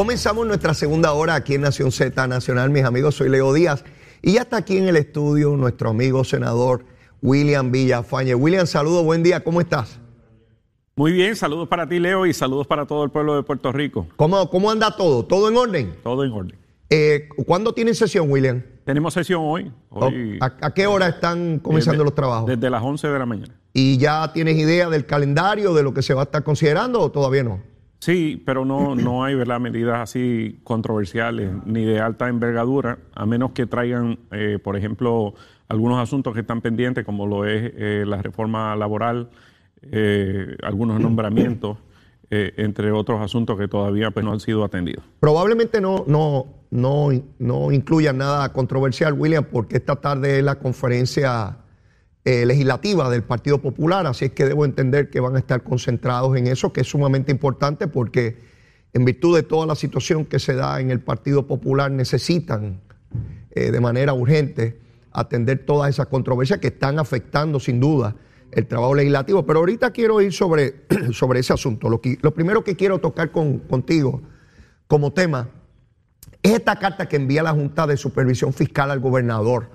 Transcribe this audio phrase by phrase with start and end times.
[0.00, 3.16] Comenzamos nuestra segunda hora aquí en Nación Z Nacional, mis amigos.
[3.16, 3.84] Soy Leo Díaz
[4.22, 6.86] y ya está aquí en el estudio nuestro amigo senador
[7.20, 8.34] William Villafañe.
[8.34, 10.00] William, saludos, buen día, ¿cómo estás?
[10.96, 14.06] Muy bien, saludos para ti, Leo, y saludos para todo el pueblo de Puerto Rico.
[14.16, 15.26] ¿Cómo, cómo anda todo?
[15.26, 15.94] ¿Todo en orden?
[16.02, 16.58] Todo en orden.
[16.88, 18.62] Eh, ¿Cuándo tienen sesión, William?
[18.86, 19.70] Tenemos sesión hoy.
[19.90, 22.46] hoy ¿A, a qué hora están comenzando desde- los trabajos?
[22.46, 23.54] Desde las 11 de la mañana.
[23.74, 27.10] ¿Y ya tienes idea del calendario, de lo que se va a estar considerando o
[27.10, 27.68] todavía no?
[28.00, 29.60] Sí, pero no, no hay ¿verdad?
[29.60, 35.34] medidas así controversiales ni de alta envergadura, a menos que traigan, eh, por ejemplo,
[35.68, 39.30] algunos asuntos que están pendientes, como lo es eh, la reforma laboral,
[39.82, 41.78] eh, algunos nombramientos,
[42.30, 45.04] eh, entre otros asuntos que todavía pues, no han sido atendidos.
[45.20, 51.58] Probablemente no, no, no, no incluya nada controversial, William, porque esta tarde es la conferencia
[52.24, 56.36] eh, legislativa del Partido Popular, así es que debo entender que van a estar concentrados
[56.36, 58.38] en eso, que es sumamente importante porque
[58.92, 62.80] en virtud de toda la situación que se da en el Partido Popular necesitan
[63.52, 64.78] eh, de manera urgente
[65.12, 68.14] atender todas esas controversias que están afectando sin duda
[68.52, 69.46] el trabajo legislativo.
[69.46, 71.88] Pero ahorita quiero ir sobre, sobre ese asunto.
[71.88, 74.22] Lo, que- lo primero que quiero tocar con- contigo
[74.86, 75.48] como tema
[76.42, 79.70] es esta carta que envía la Junta de Supervisión Fiscal al gobernador,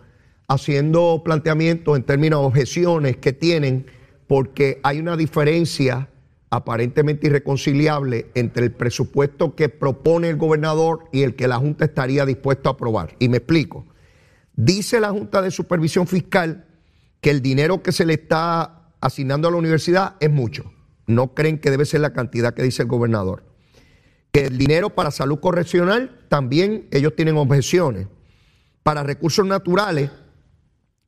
[0.47, 3.87] haciendo planteamientos en términos de objeciones que tienen,
[4.27, 6.09] porque hay una diferencia
[6.49, 12.25] aparentemente irreconciliable entre el presupuesto que propone el gobernador y el que la Junta estaría
[12.25, 13.15] dispuesto a aprobar.
[13.19, 13.85] Y me explico.
[14.55, 16.65] Dice la Junta de Supervisión Fiscal
[17.19, 20.71] que el dinero que se le está asignando a la universidad es mucho.
[21.07, 23.43] No creen que debe ser la cantidad que dice el gobernador
[24.35, 28.09] que el dinero para salud correccional también ellos tienen objeciones.
[28.83, 30.11] Para recursos naturales,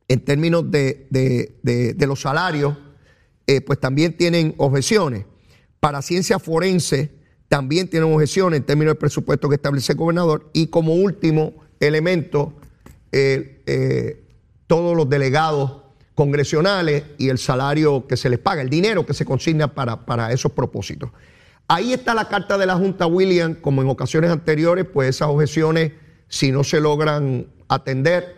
[0.08, 2.76] en términos de, de- los salarios,
[3.46, 5.26] eh, pues también tienen objeciones.
[5.80, 7.10] Para ciencia forense,
[7.48, 10.50] también tienen objeciones en términos del presupuesto que establece el gobernador.
[10.52, 12.54] Y como último elemento,
[13.12, 14.24] eh, eh,
[14.66, 15.82] todos los delegados
[16.14, 20.32] congresionales y el salario que se les paga, el dinero que se consigna para, para
[20.32, 21.10] esos propósitos.
[21.68, 25.92] Ahí está la carta de la Junta William, como en ocasiones anteriores, pues esas objeciones,
[26.28, 28.37] si no se logran atender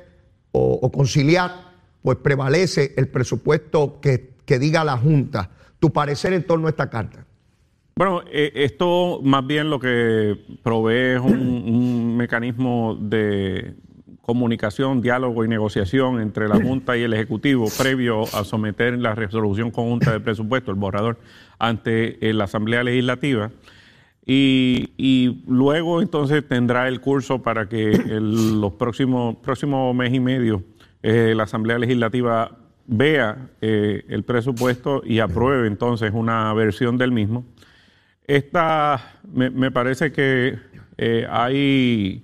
[0.52, 1.72] o, conciliar,
[2.02, 5.50] pues prevalece el presupuesto que, que diga la Junta.
[5.78, 7.24] Tu parecer en torno a esta carta.
[7.96, 13.74] Bueno, eh, esto más bien lo que provee es un, un mecanismo de
[14.30, 19.72] comunicación, diálogo y negociación entre la Junta y el Ejecutivo previo a someter la resolución
[19.72, 21.18] conjunta de presupuesto, el borrador,
[21.58, 23.50] ante eh, la Asamblea Legislativa.
[24.32, 30.20] Y, y luego entonces tendrá el curso para que el- los próximos próximo mes y
[30.20, 30.62] medio
[31.02, 37.44] eh, la Asamblea Legislativa vea eh, el presupuesto y apruebe entonces una versión del mismo.
[38.26, 40.58] Esta, me, me parece que
[40.96, 42.22] eh, hay,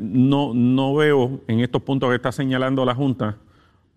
[0.00, 3.36] no, no veo en estos puntos que está señalando la Junta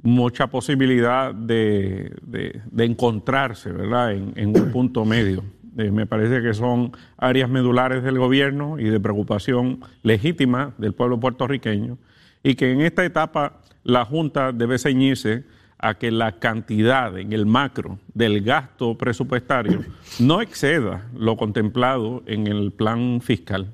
[0.02, 5.44] mucha posibilidad de, de- de encontrarse, ¿verdad?, en, en un punto medio.
[5.78, 11.20] Eh, me parece que son áreas medulares del gobierno y de preocupación legítima del pueblo
[11.20, 11.98] puertorriqueño
[12.44, 15.46] y que en esta etapa la Junta debe ceñirse
[15.80, 19.82] a que la cantidad en el macro del gasto presupuestario
[20.20, 23.68] no exceda lo contemplado en el plan fiscal.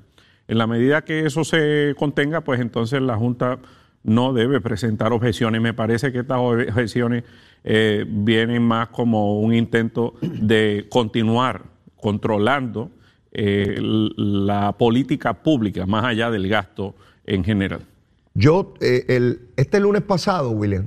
[0.48, 3.58] En la medida que eso se contenga, pues entonces la Junta
[4.02, 5.60] no debe presentar objeciones.
[5.60, 7.24] Me parece que estas objeciones
[7.62, 11.62] eh, vienen más como un intento de continuar
[12.00, 12.90] controlando
[13.32, 17.86] eh, la política pública más allá del gasto en general.
[18.34, 20.86] Yo, eh, este lunes pasado, William,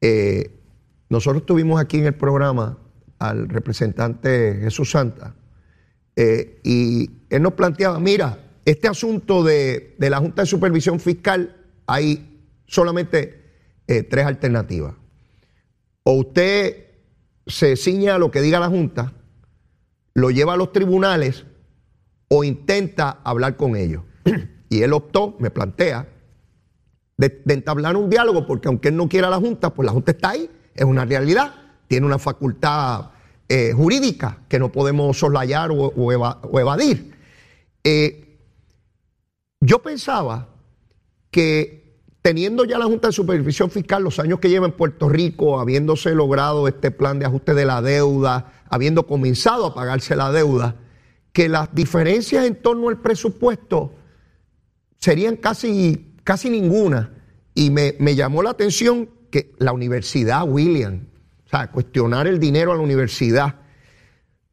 [0.00, 0.50] eh,
[1.10, 2.78] nosotros tuvimos aquí en el programa
[3.18, 5.34] al representante Jesús Santa
[6.16, 12.40] y él nos planteaba, mira, este asunto de, de la Junta de Supervisión Fiscal, hay
[12.66, 13.40] solamente
[13.86, 14.94] tres alternativas.
[16.04, 16.86] O usted
[17.46, 19.12] se ciña a lo que diga la Junta,
[20.14, 21.44] lo lleva a los tribunales
[22.28, 24.02] o intenta hablar con ellos.
[24.68, 26.08] y él optó, me plantea,
[27.16, 30.30] de, entablar un diálogo, porque aunque él no quiera la Junta, pues la Junta está
[30.30, 31.54] ahí, es una realidad,
[31.88, 33.10] tiene una facultad
[33.48, 36.12] eh, jurídica que no podemos soslayar o,
[36.58, 37.14] evadir.
[37.84, 38.38] Eh,
[39.60, 40.48] yo pensaba
[41.30, 45.60] que teniendo ya la Junta de Supervisión Fiscal los años que lleva en Puerto Rico,
[45.60, 50.76] habiéndose logrado este plan de ajuste de la deuda, habiendo comenzado a pagarse la deuda,
[51.32, 53.92] que las diferencias en torno al presupuesto
[54.98, 57.12] serían casi, casi ninguna.
[57.54, 61.06] Y me, llamó la atención que la universidad, William,
[61.44, 63.56] o sea, cuestionar el dinero a la universidad.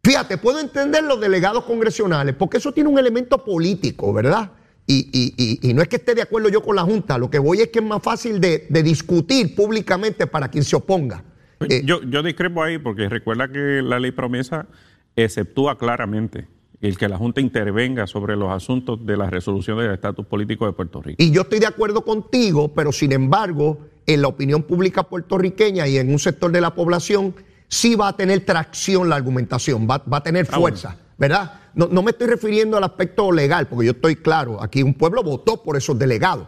[0.04, 4.52] Fíjate, puedo entender los delegados congresionales, porque eso tiene un elemento político, ¿verdad?
[4.86, 7.70] Y, no es que esté de acuerdo yo con la Junta, lo que voy es
[7.70, 11.24] que es más fácil de, discutir públicamente para quien se oponga.
[11.62, 14.68] Eh, yo, yo discrepo ahí porque recuerda que la ley promesa
[15.16, 16.48] exceptúa claramente
[16.82, 20.72] el que la Junta intervenga sobre los asuntos de la resolución del estatus político de
[20.72, 21.22] Puerto Rico.
[21.22, 25.98] Y yo estoy de acuerdo contigo, pero sin embargo, en la opinión pública puertorriqueña y
[25.98, 27.36] en un sector de la población,
[27.68, 31.54] sí va a tener tracción la argumentación, va, a tener ah, fuerza, ¿verdad?
[31.76, 35.62] No, me estoy refiriendo al aspecto legal, porque yo estoy claro, aquí un pueblo votó
[35.62, 36.48] por esos delegados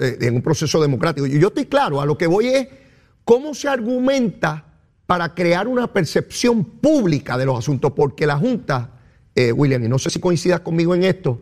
[0.00, 1.26] eh, en un proceso democrático.
[1.26, 2.68] Y yo estoy claro, a lo que voy es
[3.26, 4.64] cómo se argumenta
[5.04, 8.92] para crear una percepción pública de los asuntos, porque la Junta
[9.34, 11.40] eh, William, y no sé si coincidas conmigo en esto,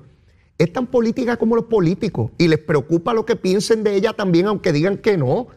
[0.56, 4.46] es tan política como los políticos y les preocupa lo que piensen de ella también,
[4.46, 5.48] aunque digan que no,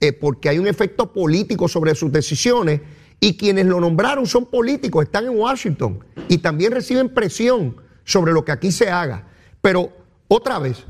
[0.00, 2.80] eh, porque hay un efecto político sobre sus decisiones
[3.20, 8.42] y quienes lo nombraron son políticos, están en Washington y también reciben presión sobre lo
[8.42, 9.28] que aquí se haga.
[9.60, 9.92] Pero
[10.28, 10.84] otra vez,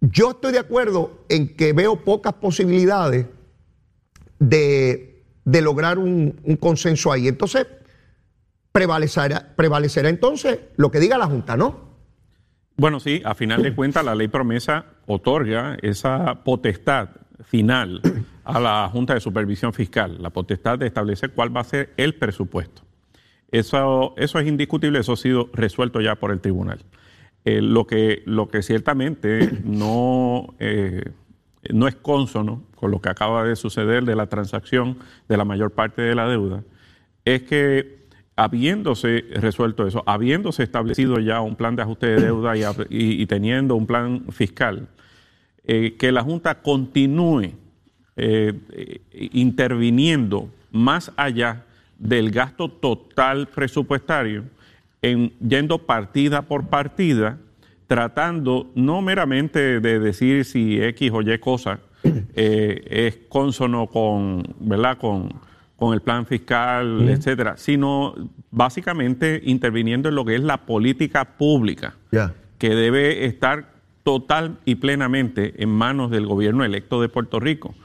[0.00, 3.26] yo estoy de acuerdo en que veo pocas posibilidades
[4.38, 7.28] de, lograr un, consenso ahí.
[7.28, 7.66] Entonces,
[8.72, 11.88] prevalecerá, prevalecerá entonces lo que diga la Junta, ¿no?
[12.76, 17.08] Bueno, sí, a final de cuentas la ley promesa otorga esa potestad
[17.42, 18.00] final
[18.44, 22.14] a la Junta de Supervisión Fiscal, la potestad de establecer cuál va a ser el
[22.14, 22.82] presupuesto.
[23.50, 26.84] Eso, eso es indiscutible, eso ha sido resuelto ya por el tribunal.
[27.44, 31.02] Eh, lo, que, lo que ciertamente no, eh,
[31.72, 34.98] no es consono con lo que acaba de suceder de la transacción
[35.28, 36.62] de la mayor parte de la deuda
[37.24, 37.98] es que
[38.36, 42.54] habiéndose resuelto eso, habiéndose establecido ya un plan de ajuste de deuda
[42.88, 44.86] y, teniendo un plan fiscal,
[45.64, 47.50] eh, que la Junta continúe
[48.16, 48.54] eh,
[49.12, 51.64] interviniendo más allá
[51.98, 54.44] del gasto total presupuestario,
[55.02, 57.38] en, yendo partida por partida,
[57.88, 64.98] tratando no meramente de decir si X o Y cosa eh, es consono con, ¿verdad?
[64.98, 65.28] con
[65.78, 68.12] con el plan fiscal, etcétera, sino
[68.50, 71.94] básicamente interviniendo en lo que es la política pública,
[72.58, 73.70] que debe estar
[74.02, 77.76] total y plenamente en manos del gobierno electo de Puerto Rico.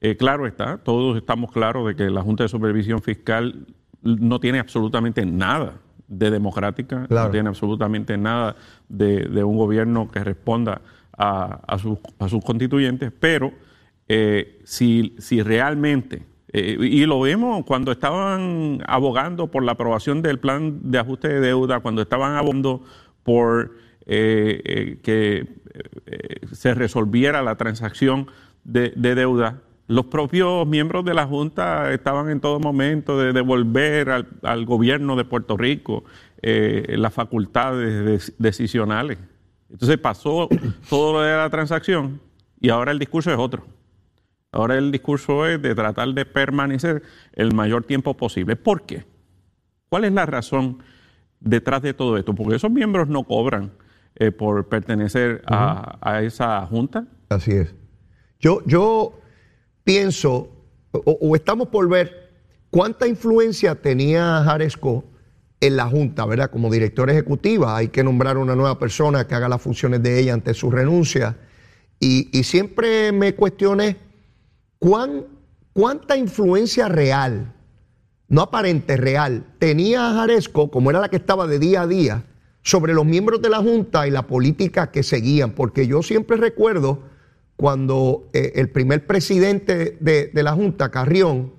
[0.00, 3.66] Eh, claro está, todos estamos claros de que la Junta de Supervisión Fiscal
[4.02, 8.54] no tiene absolutamente nada de democrática, no tiene absolutamente nada
[8.88, 10.80] de, un gobierno que responda
[11.22, 13.52] a, sus constituyentes, pero
[14.08, 20.38] eh, si, si realmente eh, y lo vimos cuando estaban abogando por la aprobación del
[20.38, 22.82] plan de ajuste de deuda, cuando estaban abogando
[23.22, 25.46] por eh, eh, que
[26.52, 28.26] se resolviera la transacción
[28.64, 29.62] de, deuda.
[29.88, 34.10] Los propios miembros de la Junta estaban en todo momento de devolver
[34.42, 36.04] al, gobierno de Puerto Rico
[36.42, 39.18] las facultades decisionales.
[39.72, 40.48] Entonces pasó
[40.88, 42.20] todo lo de la transacción
[42.60, 43.66] y ahora el discurso es otro.
[44.52, 47.02] Ahora el discurso es de tratar de permanecer
[47.32, 48.54] el mayor tiempo posible.
[48.54, 49.06] ¿Por qué?
[49.88, 50.82] ¿Cuál es la razón
[51.40, 52.34] detrás de todo esto?
[52.34, 53.72] Porque esos miembros no cobran
[54.14, 57.06] eh, por pertenecer a, esa junta.
[57.30, 57.74] Así es.
[58.40, 59.18] Yo, yo
[59.84, 60.50] pienso,
[60.92, 62.30] o, estamos por ver
[62.68, 65.04] cuánta influencia tenía Jaresco
[65.62, 66.50] en la Junta, ¿verdad?
[66.50, 70.34] Como directora ejecutiva, hay que nombrar una nueva persona que haga las funciones de ella
[70.34, 71.36] ante su renuncia.
[72.00, 73.96] Y, y siempre me cuestioné
[75.72, 77.54] ¿cuánta influencia real,
[78.26, 82.24] no aparente, real, tenía Jaresco, como era la que estaba de día a día,
[82.62, 85.52] sobre los miembros de la Junta y la política que seguían?
[85.52, 87.04] Porque yo siempre recuerdo
[87.54, 91.52] cuando eh, el primer presidente de, de la Junta, Carrión,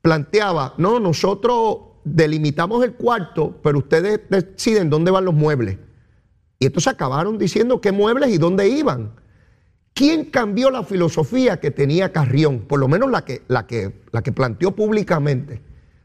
[0.00, 5.78] planteaba, no, nosotros delimitamos el cuarto, pero ustedes deciden dónde van los muebles.
[6.58, 9.12] Y entonces acabaron diciendo qué muebles y dónde iban.
[9.94, 12.60] ¿Quién cambió la filosofía que tenía Carrión?
[12.60, 15.62] Por lo menos la que, la que, la que planteó públicamente.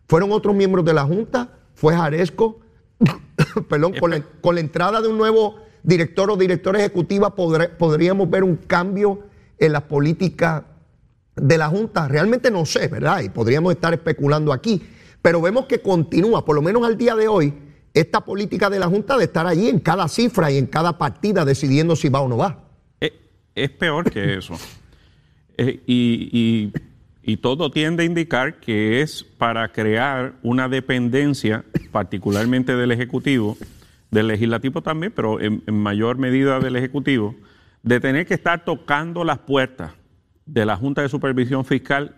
[0.08, 1.50] ¿Fueron otros miembros de la Junta?
[1.74, 2.60] ¿Fue Jaresco?
[3.70, 3.94] Perdón,
[4.42, 9.24] con la, entrada de un nuevo director o directora ejecutiva podríamos ver un cambio
[9.58, 10.66] en la política
[11.36, 12.08] de la Junta?
[12.08, 13.22] Realmente no sé, ¿verdad?
[13.22, 14.82] Y podríamos estar especulando aquí,
[15.22, 17.54] pero vemos que continúa, por lo menos al día de hoy,
[17.94, 21.46] esta política de la Junta de estar allí en cada cifra y en cada partida
[21.46, 22.66] decidiendo si va o no va.
[23.56, 24.56] Es, peor que eso.
[25.62, 26.72] Eh, y,
[27.42, 33.58] todo tiende a indicar que es para crear una dependencia, particularmente del Ejecutivo,
[34.10, 37.36] del Legislativo también, pero en mayor medida del Ejecutivo,
[37.84, 39.92] de tener que estar tocando las puertas
[40.46, 42.16] de la Junta de Supervisión Fiscal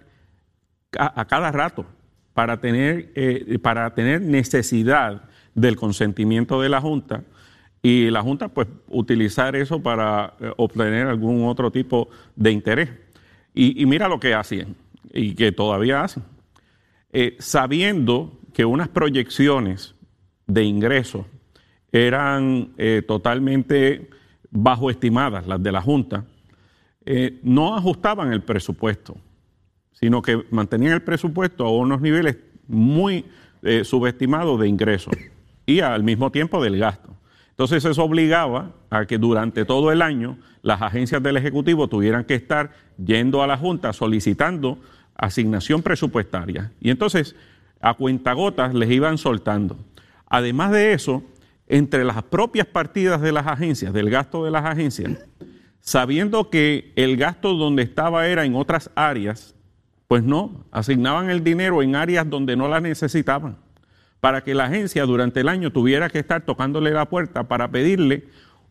[0.97, 1.85] a, cada rato
[2.33, 5.23] para tener, eh, para tener necesidad
[5.53, 7.23] del consentimiento de la Junta
[7.81, 12.89] y la Junta pues utilizar eso para eh, obtener algún otro tipo de interés.
[13.53, 14.75] Y, mira lo que hacían
[15.13, 16.23] y que todavía hacen.
[17.11, 19.93] Eh, sabiendo que unas proyecciones
[20.47, 21.25] de ingresos
[21.91, 22.71] eran
[23.05, 24.09] totalmente
[24.49, 26.23] bajo estimadas, las de la Junta,
[27.43, 29.17] no ajustaban el presupuesto,
[30.01, 33.25] sino que mantenían el presupuesto a unos niveles muy
[33.61, 35.13] eh, subestimados de ingresos
[35.65, 37.15] y al mismo tiempo del gasto.
[37.51, 42.33] Entonces eso obligaba a que durante todo el año las agencias del Ejecutivo tuvieran que
[42.33, 44.79] estar yendo a la Junta solicitando
[45.15, 46.71] asignación presupuestaria.
[46.81, 47.35] Y entonces
[47.79, 49.77] a cuentagotas les iban soltando.
[50.27, 51.23] Además de eso,
[51.67, 55.19] entre las propias partidas de las agencias, del gasto de las agencias,
[55.79, 59.55] sabiendo que el gasto donde estaba era en otras áreas,
[60.11, 63.55] pues no, asignaban el dinero en áreas donde no la necesitaban,
[64.19, 68.25] para que la agencia durante el año tuviera que estar tocándole la puerta para pedirle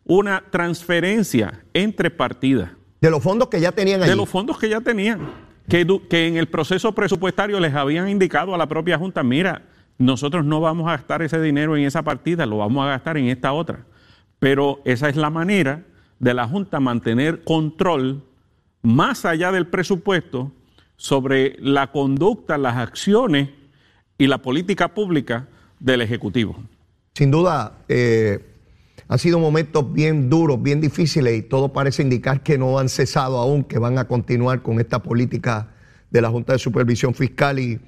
[0.05, 2.69] una transferencia entre partidas.
[2.99, 4.09] De los fondos que ya tenían ahí.
[4.09, 5.31] De los fondos que ya tenían.
[5.67, 9.63] Que, que en el proceso presupuestario les habían indicado a la propia Junta, mira,
[9.97, 13.29] nosotros no vamos a gastar ese dinero en esa partida, lo vamos a gastar en
[13.29, 13.87] esta otra.
[14.37, 15.85] Pero esa es la manera
[16.19, 18.21] de la Junta mantener control
[18.83, 20.51] más allá del presupuesto
[21.01, 23.49] sobre la conducta, las acciones
[24.19, 25.47] y la política pública
[25.79, 26.55] del Ejecutivo.
[27.15, 28.37] Sin duda, eh,
[29.07, 33.39] han sido momentos bien duros, bien difíciles y todo parece indicar que no han cesado
[33.39, 35.71] aún, que van a continuar con esta política
[36.11, 37.57] de la Junta de Supervisión Fiscal.
[37.57, 37.79] Y,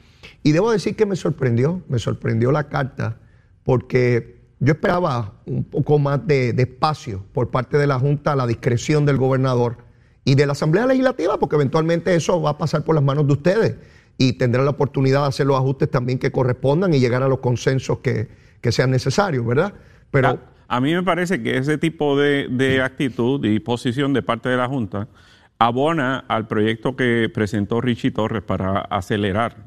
[0.41, 3.19] y debo decir que me sorprendió, me sorprendió la carta
[3.63, 8.47] porque yo esperaba un poco más de, espacio por parte de la Junta a la
[8.47, 9.77] discreción del gobernador
[10.25, 13.33] y de la Asamblea Legislativa, porque eventualmente eso va a pasar por las manos de
[13.33, 13.75] ustedes
[14.17, 17.39] y tendrán la oportunidad de hacer los ajustes también que correspondan y llegar a los
[17.39, 18.29] consensos que,
[18.71, 19.73] sean necesarios, ¿verdad?
[20.09, 24.57] Pero a, mí me parece que ese tipo de, actitud y posición de parte de
[24.57, 25.07] la Junta
[25.59, 29.65] abona al proyecto que presentó Richie Torres para acelerar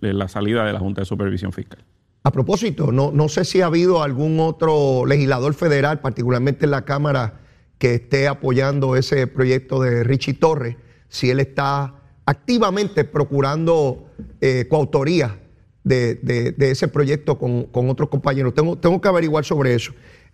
[0.00, 1.84] la salida de la Junta de Supervisión Fiscal.
[2.22, 6.84] A propósito, no, no sé si ha habido algún otro legislador federal, particularmente en la
[6.84, 7.40] Cámara,
[7.78, 10.76] que esté apoyando ese proyecto de Richie Torres,
[11.08, 15.38] si él está activamente procurando eh, coautoría
[15.84, 18.54] de, ese proyecto con, otros compañeros.
[18.54, 19.92] Tengo, tengo, que averiguar sobre eso.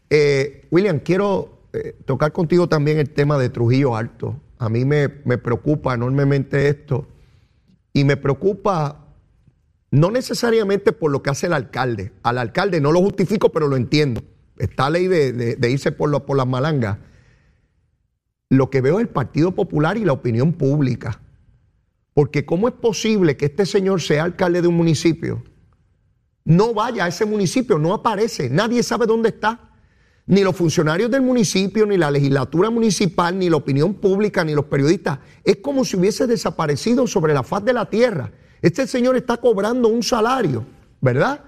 [0.08, 4.40] Eh, William, quiero eh, tocar contigo también el tema de Trujillo Alto.
[4.58, 7.06] A mí me, me preocupa enormemente esto
[7.92, 9.02] y me preocupa
[9.90, 12.12] no necesariamente por lo que hace el alcalde.
[12.22, 14.22] Al alcalde no lo justifico, pero lo entiendo.
[14.58, 16.98] Está ley de, irse por, por las malangas.
[18.52, 21.22] Lo que veo es el Partido Popular y la opinión pública.
[22.12, 25.42] Porque ¿cómo es posible que este señor sea alcalde de un municipio?
[26.44, 29.70] No vaya a ese municipio, no aparece, nadie sabe dónde está.
[30.26, 34.66] Ni los funcionarios del municipio, ni la legislatura municipal, ni la opinión pública, ni los
[34.66, 35.20] periodistas.
[35.44, 38.32] Es como si hubiese desaparecido sobre la faz de la tierra.
[38.60, 40.66] Este señor está cobrando un salario,
[41.00, 41.42] ¿verdad?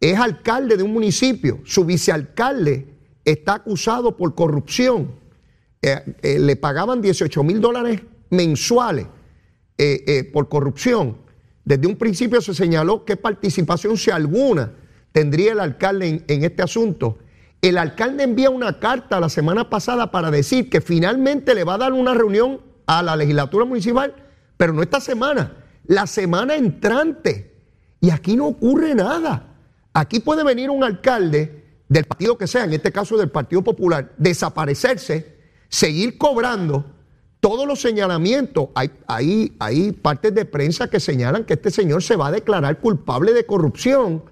[0.00, 2.86] Es alcalde de un municipio, su vicealcalde
[3.26, 5.27] está acusado por corrupción.
[5.80, 9.06] Eh, eh, le pagaban 18 mil dólares mensuales
[9.76, 11.18] eh, por corrupción.
[11.64, 14.72] Desde un principio se señaló qué participación, si alguna,
[15.12, 17.18] tendría el alcalde en este asunto.
[17.60, 21.78] El alcalde envía una carta la semana pasada para decir que finalmente le va a
[21.78, 24.14] dar una reunión a la legislatura municipal,
[24.56, 27.54] pero no esta semana, la semana entrante.
[28.00, 29.56] Y aquí no ocurre nada.
[29.92, 34.12] Aquí puede venir un alcalde del partido que sea, en este caso del Partido Popular,
[34.18, 35.37] desaparecerse,
[35.68, 36.84] seguir cobrando
[37.40, 38.68] todos los señalamientos.
[38.74, 42.78] Hay, hay, hay partes de prensa que señalan que este señor se va a declarar
[42.78, 44.24] culpable de corrupción.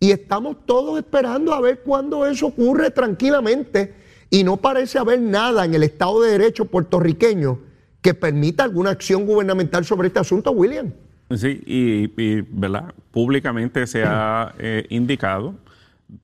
[0.00, 3.94] Y estamos todos esperando a ver cuándo eso ocurre tranquilamente.
[4.30, 7.60] Y no parece haber nada en el Estado de Derecho puertorriqueño
[8.00, 10.92] que permita alguna acción gubernamental sobre este asunto, William.
[11.36, 12.92] Sí, y, ¿verdad?
[13.10, 15.54] públicamente se ha eh, indicado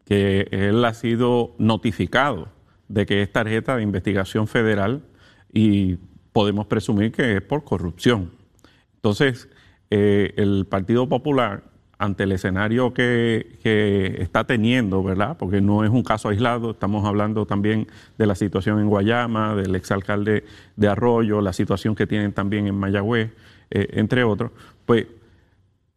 [0.05, 2.49] que él ha sido notificado
[2.89, 5.03] de que es tarjeta de investigación federal
[5.53, 5.97] y
[6.33, 8.31] podemos presumir que es por corrupción.
[8.97, 9.49] Entonces,
[9.91, 11.65] eh, el Partido Popular,
[11.99, 13.59] ante el escenario que,
[14.21, 15.37] está teniendo, ¿verdad?
[15.37, 19.75] Porque no es un caso aislado, estamos hablando también de la situación en Guayama, del
[19.75, 20.45] exalcalde
[20.77, 23.33] de Arroyo, la situación que tienen también en Mayagüez,
[23.71, 24.53] eh, entre otros,
[24.87, 25.07] pues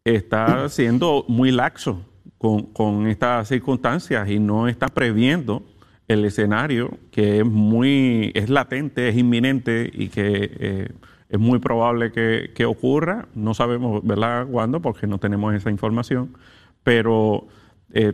[0.04, 2.04] está siendo muy laxo
[2.36, 5.62] con, con estas circunstancias y no está previendo
[6.08, 10.88] el escenario que es muy, es latente, es inminente y que eh,
[11.28, 13.28] es muy probable que, ocurra.
[13.34, 16.36] No sabemos, ¿verdad?, cuándo, porque no tenemos esa información,
[16.84, 17.46] pero
[17.92, 18.12] eh,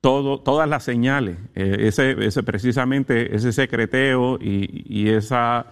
[0.00, 5.66] todo, todas las señales, eh, ese, ese, precisamente ese secreteo y, y esa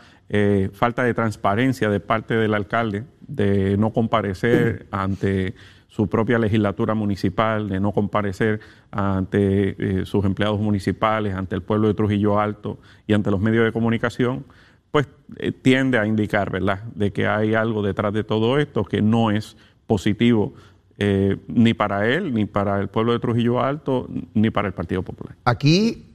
[0.72, 5.54] falta de transparencia de parte del alcalde de no comparecer ante
[5.96, 8.60] su propia legislatura municipal, de no comparecer
[8.90, 13.64] ante eh, sus empleados municipales, ante el pueblo de Trujillo Alto y ante los medios
[13.64, 14.44] de comunicación,
[14.90, 19.00] pues eh, tiende a indicar, ¿verdad?, de que hay algo detrás de todo esto que
[19.00, 20.52] no es positivo
[20.98, 25.02] eh, ni para él, ni para el pueblo de Trujillo Alto, ni para el Partido
[25.02, 25.34] Popular.
[25.46, 26.12] Aquí,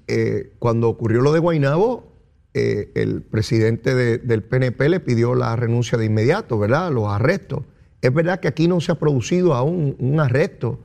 [0.59, 2.11] cuando ocurrió lo de Guainabo,
[2.53, 7.63] el presidente del PNP le pidió la renuncia de inmediato, ¿verdad?, los arrestos.
[8.01, 10.79] Es verdad que aquí no se ha producido aún un arresto,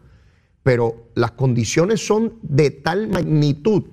[0.63, 3.85] pero las condiciones son de tal magnitud.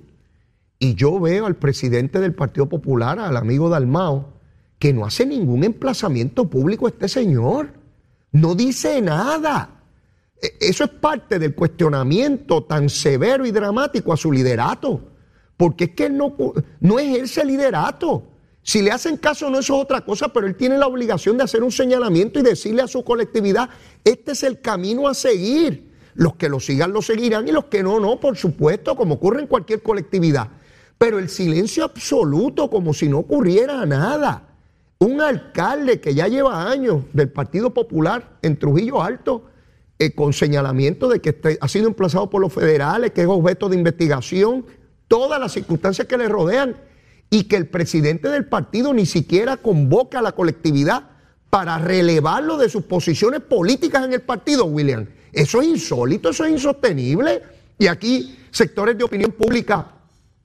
[0.78, 4.34] Y yo veo al presidente del Partido Popular, al amigo Dalmao,
[4.78, 7.72] que no hace ningún emplazamiento público a este señor.
[8.32, 9.70] No dice nada.
[10.42, 15.12] E, eso es parte del cuestionamiento tan severo y dramático a su liderato.
[15.56, 16.34] Porque es que él no,
[16.80, 18.33] no ejerce liderato.
[18.64, 21.44] Si le hacen caso no eso es otra cosa, pero él tiene la obligación de
[21.44, 23.68] hacer un señalamiento y decirle a su colectividad,
[24.02, 25.92] este es el camino a seguir.
[26.14, 29.42] Los que lo sigan lo seguirán y los que no, no, por supuesto, como ocurre
[29.42, 30.48] en cualquier colectividad.
[30.96, 34.48] Pero el silencio absoluto, como si no ocurriera nada.
[34.98, 39.44] Un alcalde que ya lleva años del Partido Popular en Trujillo Alto,
[39.98, 43.76] eh, con señalamiento de que ha sido emplazado por los federales, que es objeto de
[43.76, 44.64] investigación,
[45.06, 46.76] todas las circunstancias que le rodean
[47.34, 51.10] y que el presidente del partido ni siquiera convoca a la colectividad
[51.50, 55.08] para relevarlo de sus posiciones políticas en el partido, William.
[55.32, 57.42] Eso es insólito, eso es insostenible.
[57.76, 59.84] Y aquí sectores de opinión pública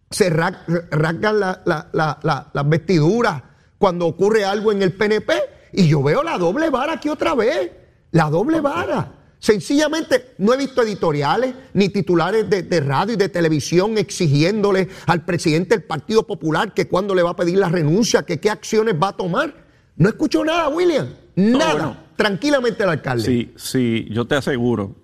[0.09, 3.43] se rasgan las vestiduras
[3.77, 5.31] cuando ocurre algo en el PNP.
[5.73, 7.69] Y yo veo la doble vara aquí otra vez,
[8.09, 9.18] la doble vara.
[9.39, 15.75] Sencillamente no he visto editoriales ni titulares de, radio y de televisión exigiéndole al presidente
[15.75, 19.09] del Partido Popular que cuando le va a pedir la renuncia, que qué acciones va
[19.09, 19.55] a tomar.
[19.95, 21.07] No escucho nada, William.
[21.35, 22.05] Nada.
[22.17, 23.23] Tranquilamente el alcalde.
[23.23, 24.95] Sí, sí, yo te aseguro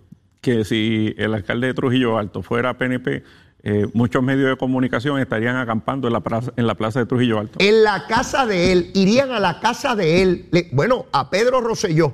[0.41, 3.23] que si el alcalde de Trujillo Alto fuera PNP,
[3.63, 7.39] eh, muchos medios de comunicación estarían acampando en la, plaza, en la plaza de Trujillo
[7.39, 7.57] Alto.
[7.59, 10.49] En la casa de él, irían a la casa de él.
[10.73, 12.13] bueno, a Pedro Rosselló,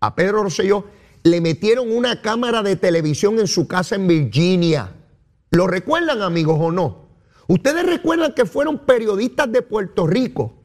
[0.00, 0.84] a Pedro Rosselló
[1.24, 4.92] le metieron una cámara de televisión en su casa en Virginia.
[5.50, 7.08] ¿Lo recuerdan, amigos, o no?
[7.48, 10.62] Ustedes recuerdan que fueron periodistas de Puerto Rico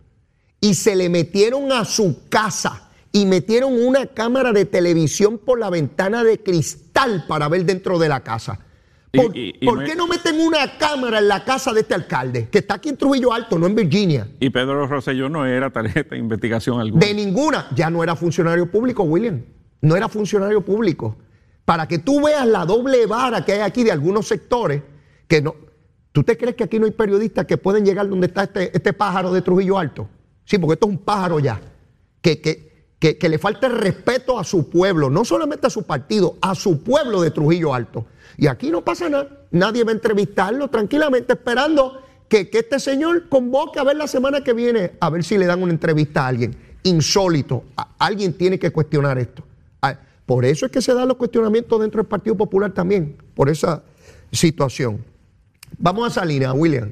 [0.59, 5.69] y se le metieron a su casa y metieron una cámara de televisión por la
[5.69, 8.59] ventana de cristal para ver dentro de la casa.
[9.11, 12.89] ¿Por, qué no meten una cámara en la casa de este alcalde, que está aquí
[12.89, 14.27] en Trujillo Alto, no en Virginia?
[14.39, 17.05] Y Pedro Rosselló no era tarjeta de investigación alguna.
[17.05, 17.69] De ninguna.
[17.73, 19.41] Ya no era funcionario público, William
[19.81, 21.15] no era funcionario público.
[21.65, 24.81] Para que tú veas la doble vara que hay aquí de algunos sectores,
[25.27, 25.55] que no.
[26.11, 28.93] ¿Tú te crees que aquí no hay periodistas que pueden llegar donde está este, este
[28.93, 30.09] pájaro de Trujillo Alto?
[30.43, 31.61] Sí, porque esto es un pájaro ya.
[32.21, 36.55] Que, que, que, le falta respeto a su pueblo, no solamente a su partido, a
[36.55, 38.07] su pueblo de Trujillo Alto.
[38.35, 39.45] Y aquí no pasa nada.
[39.51, 44.43] Nadie va a entrevistarlo tranquilamente esperando que, que, este señor convoque a ver la semana
[44.43, 46.57] que viene, a ver si le dan una entrevista a alguien.
[46.83, 47.65] Insólito.
[47.99, 49.43] alguien tiene que cuestionar esto.
[50.29, 53.81] Por eso es que se dan los cuestionamientos dentro del Partido Popular también, por esa
[54.31, 55.03] situación.
[55.79, 56.91] Vamos a Salinas, William.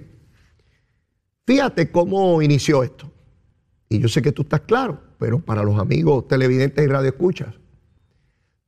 [1.45, 3.12] Fíjate cómo inició esto.
[3.89, 7.54] Y yo sé que tú estás claro, pero para los amigos televidentes y radioescuchas.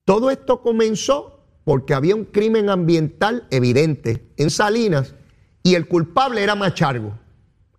[0.05, 5.15] Todo esto comenzó porque había un crimen ambiental evidente en Salinas
[5.63, 7.17] y el culpable era Machargo,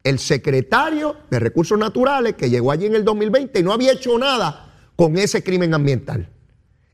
[0.03, 4.19] el secretario de Recursos Naturales que llegó allí en el 2020 y no había hecho
[4.19, 6.29] nada con ese crimen ambiental.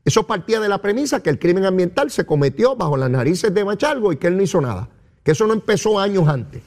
[0.07, 3.65] Eso partía de la premisa que el crimen ambiental se cometió bajo las narices de
[3.65, 4.87] Machalgo y que él no hizo nada,
[5.21, 6.63] que eso no empezó años antes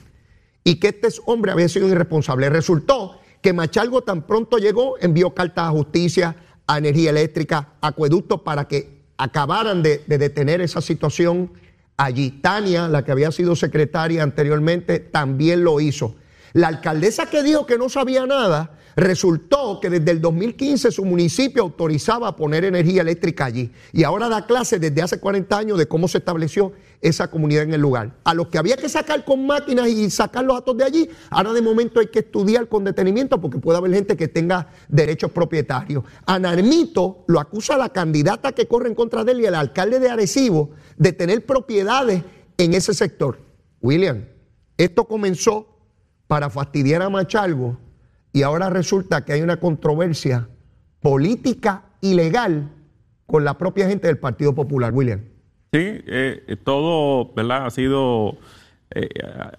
[0.63, 2.51] y que este hombre había sido irresponsable.
[2.51, 8.43] Resultó que Machalgo tan pronto llegó, envió cartas a justicia, a energía eléctrica, a acueductos
[8.43, 11.51] para que acabaran de, detener esa situación
[11.97, 12.43] allí.
[12.43, 16.15] Tania, la que había sido secretaria anteriormente, también lo hizo.
[16.53, 21.63] La alcaldesa que dijo que no sabía nada, resultó que desde el 2015 su municipio
[21.63, 23.71] autorizaba poner energía eléctrica allí.
[23.93, 27.75] Y ahora da clases desde hace 40 años de cómo se estableció esa comunidad en
[27.75, 28.17] el lugar.
[28.25, 31.53] A los que había que sacar con máquinas y sacar los datos de allí, ahora
[31.53, 36.05] de momento hay que estudiar con detenimiento porque puede haber gente que tenga derechos propietarios.
[36.27, 39.99] A Narmito lo acusa la candidata que corre en contra de él y el alcalde
[39.99, 42.23] de Arecibo de tener propiedades
[42.59, 43.39] en ese sector.
[43.81, 44.27] William,
[44.77, 45.67] esto comenzó
[46.27, 47.79] para fastidiar a Machalgo
[48.33, 50.49] y ahora resulta que hay una controversia
[51.01, 52.71] política y legal
[53.27, 55.21] con la propia gente del Partido Popular, William.
[55.73, 57.67] Sí, eh, todo, ¿verdad?
[57.67, 58.39] Ha sido,
[58.91, 59.09] eh,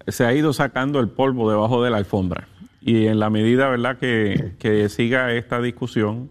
[0.08, 2.48] se ha ido sacando el polvo debajo de la alfombra.
[2.80, 6.30] Y en la medida, ¿verdad?, que, que siga esta discusión,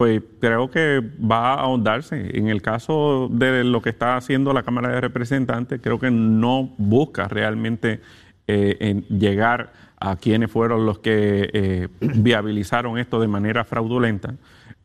[0.00, 2.38] pues creo que va a ahondarse.
[2.38, 6.72] En el caso de lo que está haciendo la Cámara de Representantes, creo que no
[6.78, 8.00] busca realmente
[8.46, 14.34] eh, en llegar a quienes fueron los que eh, viabilizaron esto de manera fraudulenta.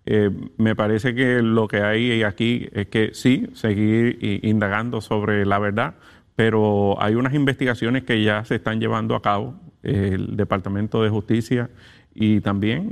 [0.06, 5.58] Eh, me parece que lo que hay aquí es que sí, seguir indagando sobre la
[5.58, 5.96] verdad,
[6.36, 9.56] pero hay unas investigaciones que ya se están llevando a cabo.
[9.82, 11.70] El Departamento de Justicia
[12.14, 12.92] y también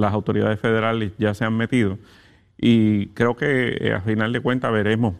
[0.00, 1.98] las autoridades federales ya se han metido.
[2.58, 5.14] Y creo que a final de cuentas veremos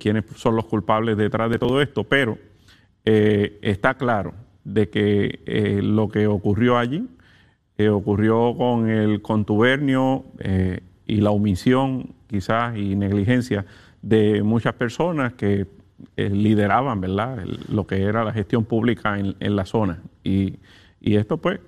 [0.00, 2.36] quiénes son los culpables detrás de todo esto, pero
[3.04, 4.34] eh, está claro
[4.68, 7.08] de que eh, lo que ocurrió allí
[7.78, 10.24] eh, ocurrió con el contubernio
[11.06, 13.64] y la omisión quizás y negligencia
[14.02, 15.66] de muchas personas que
[16.16, 17.44] lideraban ¿verdad?
[17.68, 20.02] lo que era la gestión pública en, la zona.
[20.22, 20.56] Y,
[21.00, 21.60] y esto pues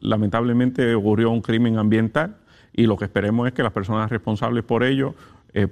[0.00, 2.36] lamentablemente ocurrió un crimen ambiental
[2.72, 5.14] y lo que esperemos es que las personas responsables por ello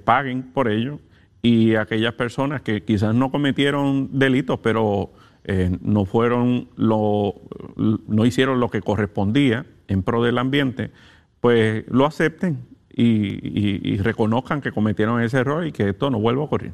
[0.03, 0.99] paguen por ello
[1.41, 5.11] y aquellas personas que quizás no cometieron delitos, pero
[5.43, 7.35] eh, no fueron lo,
[7.75, 10.91] no hicieron lo que correspondía en pro del ambiente,
[11.39, 16.45] pues lo acepten y, reconozcan que cometieron ese error y que esto no vuelva a
[16.45, 16.73] ocurrir.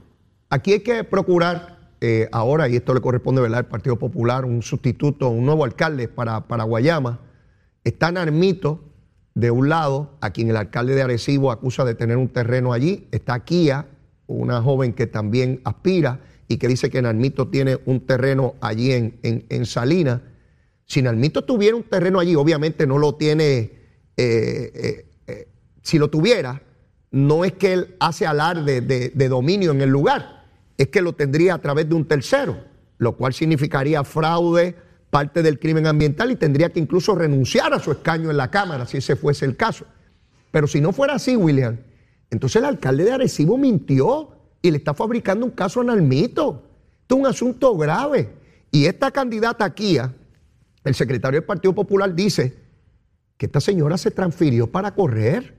[0.49, 3.59] Aquí hay que procurar eh, ahora, y esto le corresponde ¿verdad?
[3.59, 7.19] al Partido Popular, un sustituto, un nuevo alcalde para, para Guayama.
[7.83, 8.83] Está Narmito
[9.33, 13.07] de un lado, a quien el alcalde de Arecibo acusa de tener un terreno allí.
[13.11, 13.87] Está Kia,
[14.25, 19.19] una joven que también aspira y que dice que Nalmito tiene un terreno allí en,
[19.21, 20.21] en, Salinas.
[20.85, 23.71] Si Nalmito tuviera un terreno allí, obviamente no lo tiene,
[24.15, 25.47] eh, eh, eh,
[25.81, 26.61] si lo tuviera,
[27.11, 30.45] no es que él hace alarde de, de dominio en el lugar,
[30.77, 32.57] es que lo tendría a través de un tercero,
[32.97, 34.75] lo cual significaría fraude,
[35.09, 38.85] parte del crimen ambiental y tendría que incluso renunciar a su escaño en la Cámara
[38.85, 39.85] si ese fuese el caso.
[40.51, 41.77] Pero si no fuera así, William,
[42.29, 46.63] entonces el alcalde de Arecibo mintió y le está fabricando un caso a Nalmito.
[47.01, 48.29] Esto es un asunto grave.
[48.71, 49.97] Y esta candidata aquí,
[50.83, 52.57] el secretario del Partido Popular dice
[53.37, 55.57] que esta señora se transfirió para correr.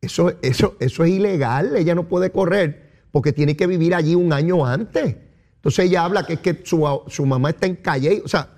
[0.00, 4.32] Eso, eso, eso es ilegal, ella no puede correr porque tiene que vivir allí un
[4.32, 5.16] año antes.
[5.56, 8.20] Entonces ella habla que es que su, su mamá está en calle.
[8.24, 8.50] O sea,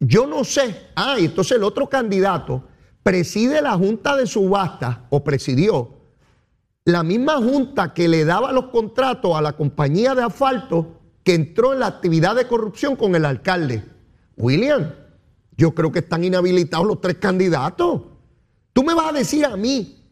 [0.00, 0.88] yo no sé.
[0.94, 2.64] Ah, y entonces el otro candidato
[3.02, 5.95] preside la junta de subasta o presidió
[6.86, 11.72] la misma junta que le daba los contratos a la compañía de asfalto que entró
[11.72, 13.84] en la actividad de corrupción con el alcalde.
[14.36, 14.92] William,
[15.56, 18.02] yo creo que están inhabilitados los tres candidatos.
[18.72, 20.04] Tú me vas a decir a mí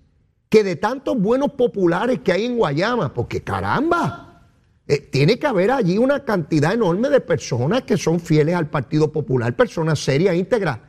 [0.48, 4.48] que de tantos buenos populares que hay en Guayama, porque caramba,
[4.88, 9.12] eh, tiene que haber allí una cantidad enorme de personas que son fieles al Partido
[9.12, 10.80] Popular, personas serias, íntegras.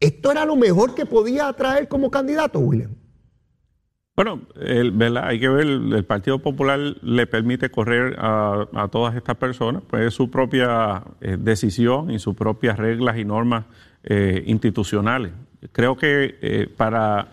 [0.00, 3.01] ¿Esto era lo mejor que podía atraer como candidato, William?
[4.14, 5.24] Bueno, el, ¿verdad?
[5.28, 10.14] hay que ver, el Partido Popular le permite correr a, todas estas personas, pues es
[10.14, 13.64] su propia eh, decisión y sus propias reglas y normas
[14.04, 15.32] eh, institucionales.
[15.72, 17.28] Creo que eh, para,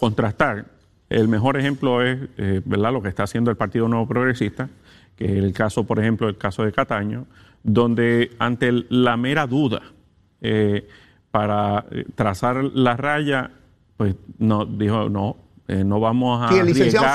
[0.00, 0.64] contrastar,
[1.10, 2.18] el mejor ejemplo es
[2.64, 2.92] ¿verdad?
[2.92, 4.68] lo que está haciendo el Partido Nuevo Progresista,
[5.14, 7.26] que es el caso, por ejemplo, el caso de Cataño,
[7.62, 9.82] donde ante la mera duda
[11.30, 13.52] para trazar la raya,
[13.96, 16.52] pues no, dijo, no, eh, no vamos a.
[16.52, 17.06] Que el licenciado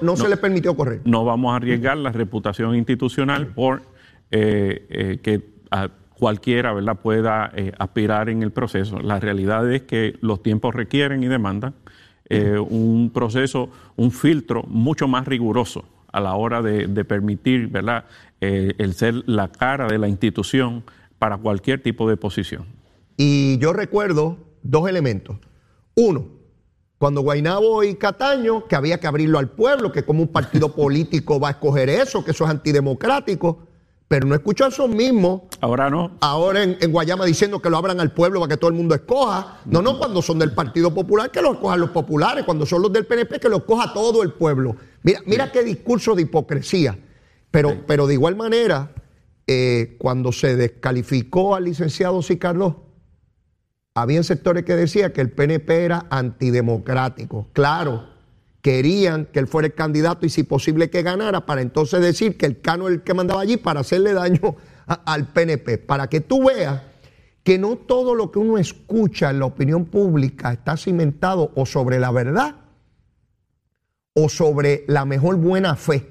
[0.00, 1.00] no, se le permitió correr.
[1.04, 3.82] No vamos a arriesgar la reputación institucional por
[4.30, 5.42] eh, eh, que
[6.14, 6.98] cualquiera ¿verdad?
[7.00, 9.00] pueda aspirar en el proceso.
[9.00, 11.74] La realidad es que los tiempos requieren y demandan
[12.30, 18.04] un proceso, un filtro mucho más riguroso a la hora de, de permitir ¿verdad?
[18.40, 20.84] el ser la cara de la institución
[21.18, 22.66] para cualquier tipo de posición.
[23.16, 25.38] Y yo recuerdo dos elementos.
[25.94, 26.39] Uno,
[27.00, 31.40] Cuando Guainabo y Cataño, que había que abrirlo al pueblo, que como un partido político
[31.40, 33.60] va a escoger eso, que eso es antidemocrático.
[34.06, 35.44] Pero no escucho a esos mismos.
[35.62, 36.18] Ahora no.
[36.20, 38.94] Ahora en, en, Guayama diciendo que lo abran al pueblo para que todo el mundo
[38.94, 39.60] escoja.
[39.64, 42.44] No, no, cuando son del Partido Popular, que lo escojan los populares.
[42.44, 44.76] Cuando son los del PNP, que lo escoja todo el pueblo.
[45.02, 46.98] Mira, mira qué discurso de hipocresía.
[47.50, 48.92] Pero, pero de igual manera,
[49.46, 52.89] eh, cuando se descalificó al licenciado Sicardo,
[54.02, 57.48] había sectores que decían que el PNP era antidemocrático.
[57.52, 58.08] Claro,
[58.62, 62.46] querían que él fuera el candidato y si posible que ganara para entonces decir que
[62.46, 65.78] el Cano es el que mandaba allí para hacerle daño al PNP.
[65.78, 66.82] Para que tú veas
[67.42, 71.98] que no todo lo que uno escucha en la opinión pública está cimentado o sobre
[71.98, 72.56] la verdad
[74.12, 76.06] o sobre la mejor buena fe.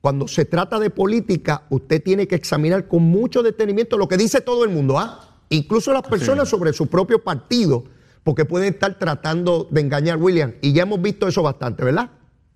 [0.00, 4.40] Cuando se trata de política, usted tiene que examinar con mucho detenimiento lo que dice
[4.40, 5.31] todo el mundo, ¿ah?
[5.54, 7.84] Incluso las personas sobre su propio partido,
[8.24, 10.54] porque pueden estar tratando de engañar a William.
[10.60, 12.10] Y ya hemos visto eso bastante, ¿verdad?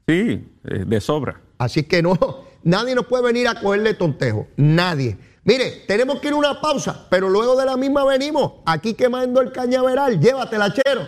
[0.08, 1.40] Sí, eh, de sobra.
[1.58, 2.18] Así que no,
[2.62, 4.46] nadie nos puede venir a cogerle tontejo.
[4.56, 5.18] Nadie.
[5.44, 9.40] Mire, tenemos que ir a una pausa, pero luego de la misma venimos aquí quemando
[9.40, 10.18] el cañaveral.
[10.20, 11.02] Llévatela, chero.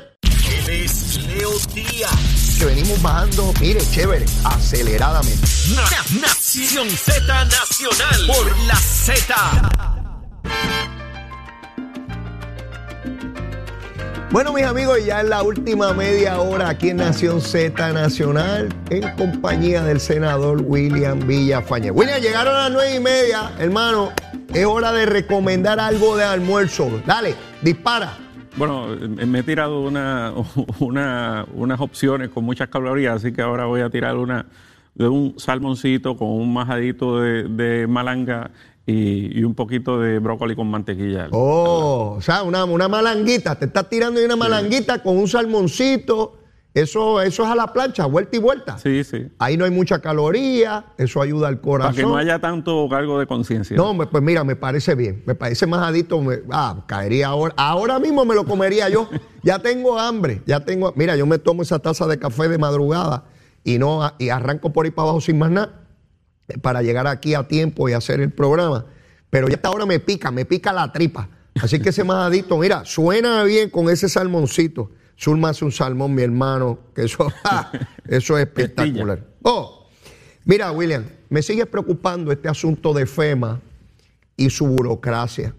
[1.26, 2.56] Leo Díaz.
[2.58, 5.46] Que venimos bajando, mire, chévere, aceleradamente.
[5.74, 9.34] Na- Nación Z Nacional por la Z.
[14.30, 19.02] Bueno, mis amigos, ya en la última media hora aquí en Nación Z Nacional, en
[19.16, 21.90] compañía del senador William Villafañe.
[21.90, 24.10] William, llegaron a las nueve y media, hermano.
[24.52, 26.90] Es hora de recomendar algo de almuerzo.
[27.06, 28.18] Dale, dispara.
[28.56, 30.34] Bueno, eh, me he tirado una,
[30.78, 34.44] una- unas opciones con muchas calorías, así que ahora voy a tirar una
[34.94, 38.50] de un salmoncito con un majadito de malanga
[38.88, 41.28] y, y un poquito de brócoli con mantequilla.
[41.32, 43.54] Oh, o sea, una, una malanguita.
[43.58, 46.38] Te estás tirando de una malanguita con un salmoncito.
[46.72, 48.78] Eso, eso es a la plancha, vuelta y vuelta.
[48.78, 49.26] Sí, sí.
[49.38, 51.92] Ahí no hay mucha caloría, eso ayuda al corazón.
[51.94, 53.76] Para que no haya tanto cargo de conciencia.
[53.76, 55.22] No, pues mira, me parece bien.
[55.26, 56.20] Me parece majadito.
[56.22, 57.52] me- ah, caería ahora.
[57.58, 59.08] Ahora mismo me lo comería yo.
[59.42, 60.42] Ya tengo hambre.
[60.46, 60.92] Ya tengo.
[60.96, 63.24] Mira, yo me tomo esa taza de café de madrugada
[63.64, 65.77] y no y arranco por ahí para abajo sin más nada
[66.62, 68.86] para llegar aquí a tiempo y hacer el programa.
[69.30, 71.28] Pero ya hasta ahora me pica, me pica la tripa.
[71.60, 74.90] Así que ese majadito, mira, suena bien con ese salmoncito.
[75.18, 77.26] Zulma hace un salmón, mi hermano, que eso,
[78.06, 79.24] eso es espectacular.
[79.42, 79.88] Oh,
[80.44, 83.60] mira, William, me sigue preocupando este asunto de FEMA
[84.36, 85.54] y su burocracia.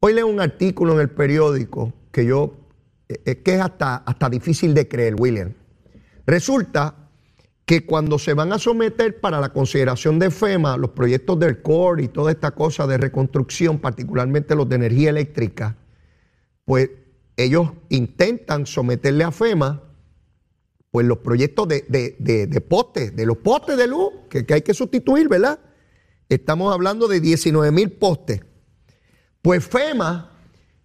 [0.00, 2.56] Hoy leo un artículo en el periódico que yo,
[3.08, 5.54] eh, es que es hasta, hasta difícil de creer, William.
[6.26, 7.07] Resulta
[7.68, 12.02] que cuando se van a someter para la consideración de FEMA los proyectos del CORE
[12.04, 15.76] y toda esta cosa de reconstrucción, particularmente los de energía eléctrica,
[16.64, 16.88] pues
[17.36, 19.82] ellos intentan someterle a FEMA
[20.90, 24.54] pues los proyectos de, de, de- de postes, de los postes de luz que, que
[24.54, 25.58] hay que sustituir, ¿verdad?
[26.30, 28.40] Estamos hablando de 19 mil postes.
[29.42, 30.32] Pues FEMA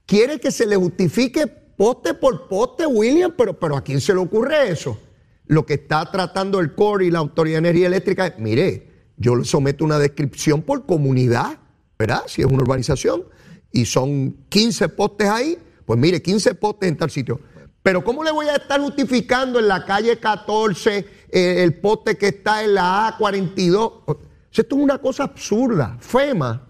[0.06, 4.20] quiere que se le justifique poste por poste, William, pero, pero ¿a quién se le
[4.20, 5.00] ocurre eso?
[5.48, 9.36] Lo que está tratando el CORE y la Autoridad de Energía Eléctrica es, mire, yo
[9.36, 11.58] le someto una descripción por comunidad,
[11.98, 12.24] ¿verdad?
[12.28, 13.24] Si es una urbanización
[13.72, 17.40] y son 15 postes ahí, pues mire, 15 postes en tal sitio.
[17.82, 22.28] Pero ¿cómo le voy a estar justificando en la calle 14 eh, el poste que
[22.28, 23.78] está en la A42?
[24.06, 25.98] O sea, Esto es una cosa absurda.
[26.00, 26.70] FEMA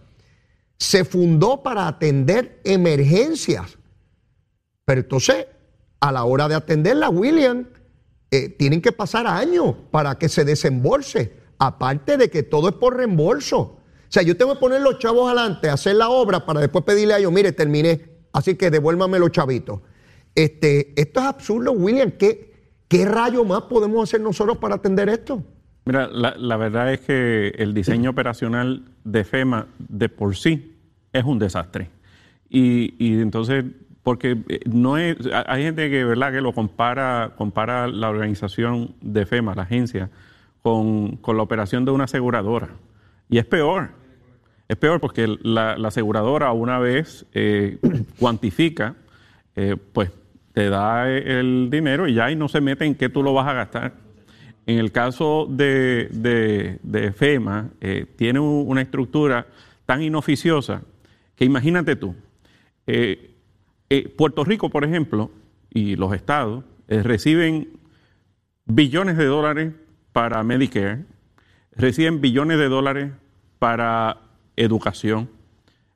[0.78, 3.78] se fundó para atender emergencias.
[4.86, 5.46] Pero entonces,
[6.00, 7.68] a la hora de atenderla, William,
[8.36, 11.34] eh, tienen que pasar años para que se desembolse.
[11.60, 13.60] Aparte de que todo es por reembolso.
[13.60, 17.14] O sea, yo tengo que poner los chavos adelante, hacer la obra para después pedirle
[17.14, 19.82] a ellos, mire, terminé, así que devuélvame los chavitos.
[20.34, 22.10] Este, esto es absurdo, William.
[22.10, 22.54] ¿Qué,
[22.88, 25.44] ¿Qué rayo más podemos hacer nosotros para atender esto?
[25.86, 30.76] Mira, la, la verdad es que el diseño operacional de FEMA de por sí
[31.12, 31.92] es un desastre.
[32.50, 33.64] Y, y entonces,
[34.04, 36.32] porque eh, no es, hay gente que, ¿verdad?
[36.32, 40.10] que lo compara, compara la organización de FEMA, la agencia,
[40.62, 42.70] con, con la operación de una aseguradora.
[43.30, 43.90] Y es peor.
[44.68, 47.78] Es peor porque la, aseguradora una vez eh,
[48.20, 48.96] cuantifica,
[49.56, 50.12] eh, pues
[50.54, 53.48] te da el dinero y ya y no se mete en qué tú lo vas
[53.48, 53.94] a gastar.
[54.66, 59.48] En el caso de, de- de FEMA, eh, tiene un- una estructura
[59.86, 60.82] tan inoficiosa
[61.36, 62.16] que imagínate tú,
[62.88, 63.32] eh,
[63.98, 65.32] eh, Puerto Rico, por ejemplo,
[65.70, 67.70] y los estados eh, reciben
[68.66, 69.74] billones de dólares
[70.12, 71.06] para Medicare,
[71.72, 73.12] reciben billones de dólares
[73.60, 74.18] para
[74.56, 75.30] educación,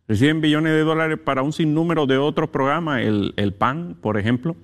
[0.08, 4.56] reciben billones de dólares para un sinnúmero de otros programas, el, el PAN, por ejemplo.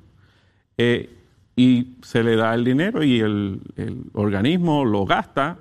[0.77, 1.19] Eh,
[1.55, 3.61] y se le da el dinero y el,
[4.13, 5.57] organismo lo gasta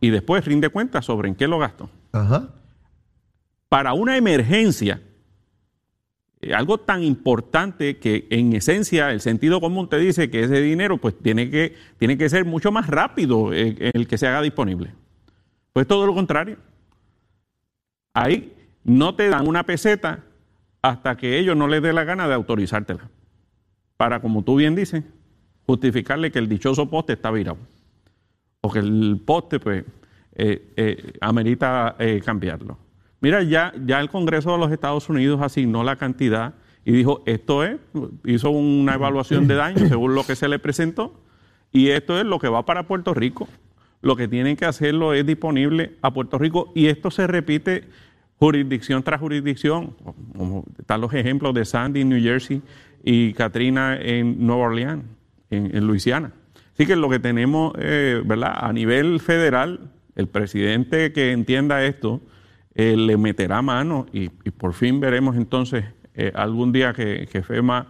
[0.00, 1.90] y después rinde cuenta sobre en qué lo gastó.
[3.68, 5.00] Para una emergencia,
[6.52, 11.16] algo tan importante que en esencia el sentido común te dice que ese dinero pues
[11.16, 14.92] tiene que, tiene que ser mucho más rápido eh, el que se haga disponible.
[15.72, 16.56] Pues todo lo contrario.
[18.12, 18.52] Ahí
[18.84, 20.24] no te dan una peseta
[20.82, 23.08] hasta que ellos no les dé la gana de autorizártela.
[23.96, 25.02] Para, como tú bien dices,
[25.66, 27.58] justificarle que el dichoso poste está virado.
[28.60, 29.84] O que el poste, pues,
[30.34, 32.76] eh, eh, amerita eh, cambiarlo.
[33.24, 37.64] Mira, ya, ya el Congreso de los Estados Unidos asignó la cantidad y dijo, esto
[37.64, 37.78] es,
[38.26, 41.22] hizo una evaluación de daño según lo que se le presentó,
[41.72, 43.48] y esto es lo que va para Puerto Rico.
[44.02, 47.84] Lo que tienen que hacerlo es disponible a Puerto Rico y esto se repite
[48.36, 49.96] jurisdicción tras jurisdicción,
[50.36, 52.60] como están los ejemplos de Sandy en New Jersey
[53.02, 55.02] y Katrina en Nueva Orleans,
[55.48, 56.34] en, Luisiana.
[56.74, 58.52] Así que lo que tenemos, eh, ¿verdad?
[58.54, 62.20] A nivel federal, el presidente que entienda esto
[62.74, 65.84] eh, le meterá mano y, por fin veremos entonces
[66.14, 67.88] eh, algún día que, FEMA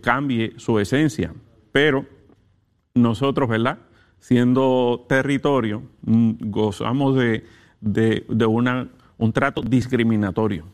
[0.00, 1.32] cambie su esencia.
[1.72, 2.06] Pero
[2.94, 3.78] nosotros, ¿verdad?
[4.18, 7.44] Siendo territorio, mm, gozamos de,
[7.80, 8.88] de una
[9.18, 10.64] un trato discriminatorio.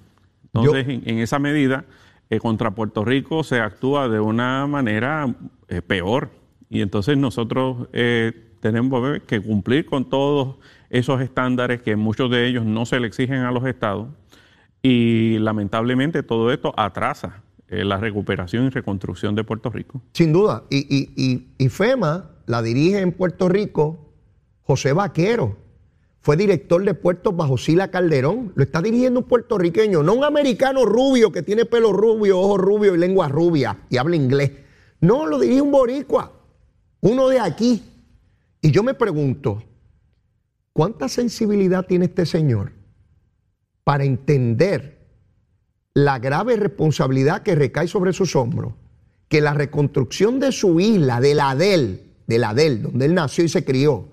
[0.52, 1.84] Entonces, en, esa medida,
[2.30, 5.34] eh, contra Puerto Rico se actúa de una manera
[5.68, 6.30] eh, peor.
[6.70, 10.56] Y entonces nosotros eh, tenemos que cumplir con todos
[10.98, 14.08] esos estándares que muchos de ellos no se le exigen a los estados.
[14.82, 20.00] Y lamentablemente todo esto atrasa la recuperación y reconstrucción de Puerto Rico.
[20.12, 20.64] Sin duda.
[20.70, 24.12] Y, y FEMA la dirige en Puerto Rico
[24.62, 25.56] José Vaquero
[26.24, 28.52] fue director de puertos bajo Sila Calderón.
[28.54, 32.96] Lo está dirigiendo un puertorriqueño, no un americano rubio que tiene pelo rubio, ojos rubios
[32.96, 34.52] y lengua rubia y habla inglés.
[35.02, 36.32] No, lo dirige un boricua,
[37.02, 37.82] uno de aquí.
[38.62, 39.62] Y yo me pregunto,
[40.74, 42.72] ¿cuánta sensibilidad tiene este señor
[43.84, 44.98] para entender
[45.94, 48.74] la grave responsabilidad que recae sobre sus hombros?
[49.28, 53.44] Que la reconstrucción de su isla, de la DEL, de la DEL, donde él nació
[53.44, 54.08] y se crió,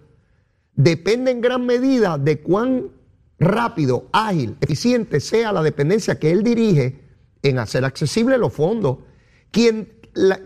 [0.74, 2.92] depende en gran medida de cuán
[3.40, 7.00] rápido, ágil, eficiente sea la dependencia que él dirige
[7.42, 9.00] en hacer accesibles los fondos.
[9.50, 9.94] Quien,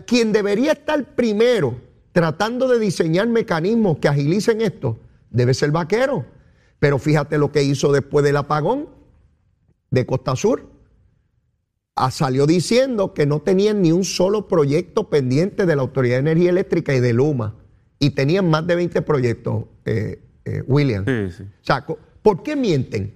[0.06, 1.76] quien debería estar primero
[2.12, 4.98] tratando de diseñar mecanismos que agilicen esto
[5.36, 6.24] debe ser vaquero.
[6.78, 8.88] Pero fíjate lo que hizo después del apagón
[9.90, 10.68] de Costa Sur.
[11.94, 16.20] Ah, salió diciendo que no tenían ni un solo proyecto pendiente de la Autoridad de
[16.20, 17.54] Energía Eléctrica y de Luma.
[17.98, 19.64] Y tenían más de 20 proyectos.
[19.84, 21.04] Eh, eh, William.
[21.06, 21.72] Sí,
[22.22, 23.14] ¿por qué mienten?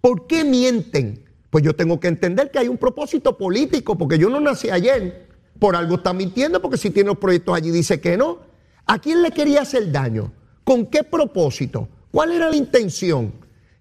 [0.00, 1.24] ¿Por qué mienten?
[1.50, 5.26] Pues yo tengo que entender que hay un propósito político, porque yo no nací ayer.
[5.58, 8.38] Por algo está mintiendo, porque si tiene los proyectos allí dice que no.
[8.86, 10.32] ¿A quién le quería hacer daño?
[10.66, 11.88] ¿Con qué propósito?
[12.10, 13.32] ¿Cuál era la intención?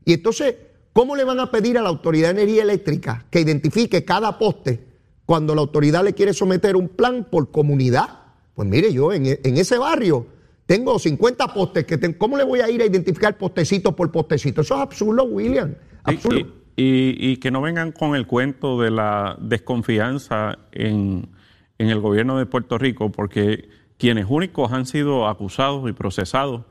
[0.05, 0.55] Y entonces,
[0.93, 4.85] ¿cómo le van a pedir a la Autoridad de Energía Eléctrica que identifique cada poste
[5.25, 8.09] cuando la autoridad le quiere someter un plan por comunidad?
[8.53, 10.27] Pues mire, yo en, en ese barrio
[10.67, 14.61] tengo 50 postes, que ¿cómo le voy a ir a identificar postecito por postecito?
[14.61, 15.73] Eso es absurdo, William.
[16.03, 16.47] Absurdo.
[16.75, 21.29] Y, que no vengan con el cuento de la desconfianza en,
[21.79, 26.61] el gobierno de Puerto Rico, porque quienes únicos han sido acusados y procesados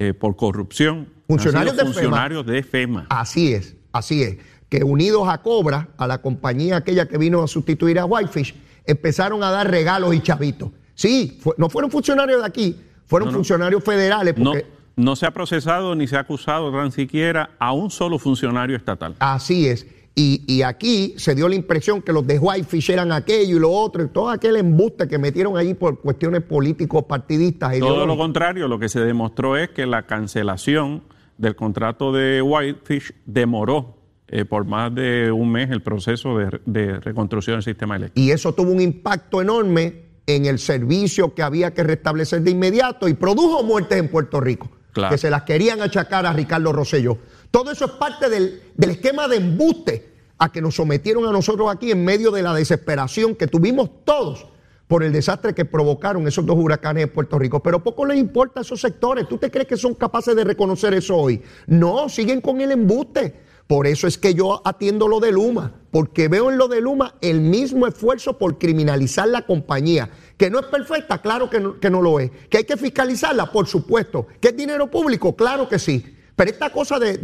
[0.00, 2.56] eh, por corrupción funcionarios, de, funcionarios FEMA.
[2.56, 3.06] de FEMA.
[3.10, 4.38] Así es, así es.
[4.70, 8.54] Que unidos a Cobra, a la compañía aquella que vino a sustituir a Whitefish,
[8.86, 10.70] empezaron a dar regalos y chavitos.
[10.94, 14.32] Sí, no fueron funcionarios de aquí, fueron funcionarios federales.
[14.32, 14.64] Porque,
[14.96, 19.16] no, se ha procesado ni se ha acusado tan siquiera a un solo funcionario estatal.
[19.18, 19.86] Así es.
[20.14, 24.04] Y, aquí se dio la impresión que los de Whitefish eran aquello y lo otro,
[24.04, 27.78] y todo aquel embuste que metieron allí por cuestiones políticos partidistas.
[27.78, 31.04] Todo lo contrario, lo que se demostró es que la cancelación
[31.38, 33.96] del contrato de Whitefish demoró
[34.28, 38.20] eh, por más de un mes el proceso de, de reconstrucción del sistema eléctrico.
[38.24, 43.08] Y eso tuvo un impacto enorme en el servicio que había que restablecer de inmediato
[43.08, 47.18] y produjo muertes en Puerto Rico, que se las querían achacar a Ricardo Rosselló.
[47.50, 51.90] Todo eso es parte del, esquema de embuste a que nos sometieron a nosotros aquí
[51.90, 54.46] en medio de la desesperación que tuvimos todos
[54.86, 57.62] por el desastre que provocaron esos dos huracanes en Puerto Rico.
[57.62, 59.28] Pero poco les importa a esos sectores.
[59.28, 61.42] ¿Tú te crees que son capaces de reconocer eso hoy?
[61.66, 63.49] No, siguen con el embuste.
[63.70, 67.14] Por eso es que yo atiendo lo de Luma, porque veo en lo de Luma
[67.20, 70.10] el mismo esfuerzo por criminalizar la compañía.
[70.36, 72.32] Que no es perfecta, claro que no, lo es.
[72.50, 74.26] Que hay que fiscalizarla, por supuesto.
[74.40, 76.04] Que es dinero público, claro que sí.
[76.34, 77.20] Pero esta cosa de, eh,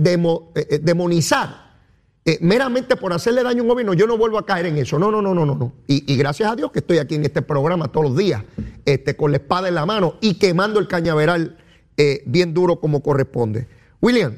[0.55, 1.79] eh, demonizar
[2.25, 5.01] eh, meramente por hacerle daño a un gobierno, yo no vuelvo a caer en eso.
[5.01, 5.57] No, no, no, no, no.
[5.57, 5.73] no.
[5.89, 8.45] Y, gracias a Dios que estoy aquí en este programa todos los días,
[8.85, 11.59] este, con la espada en la mano y quemando el cañaveral
[12.25, 13.67] bien duro como corresponde.
[14.01, 14.37] William,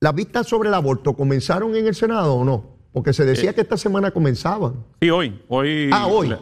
[0.00, 2.76] ¿las vistas sobre el aborto comenzaron en el Senado o no?
[2.92, 4.74] Porque se decía que esta semana comenzaban.
[5.00, 5.38] Sí, hoy.
[5.48, 6.28] hoy Ah, hoy.
[6.28, 6.40] la-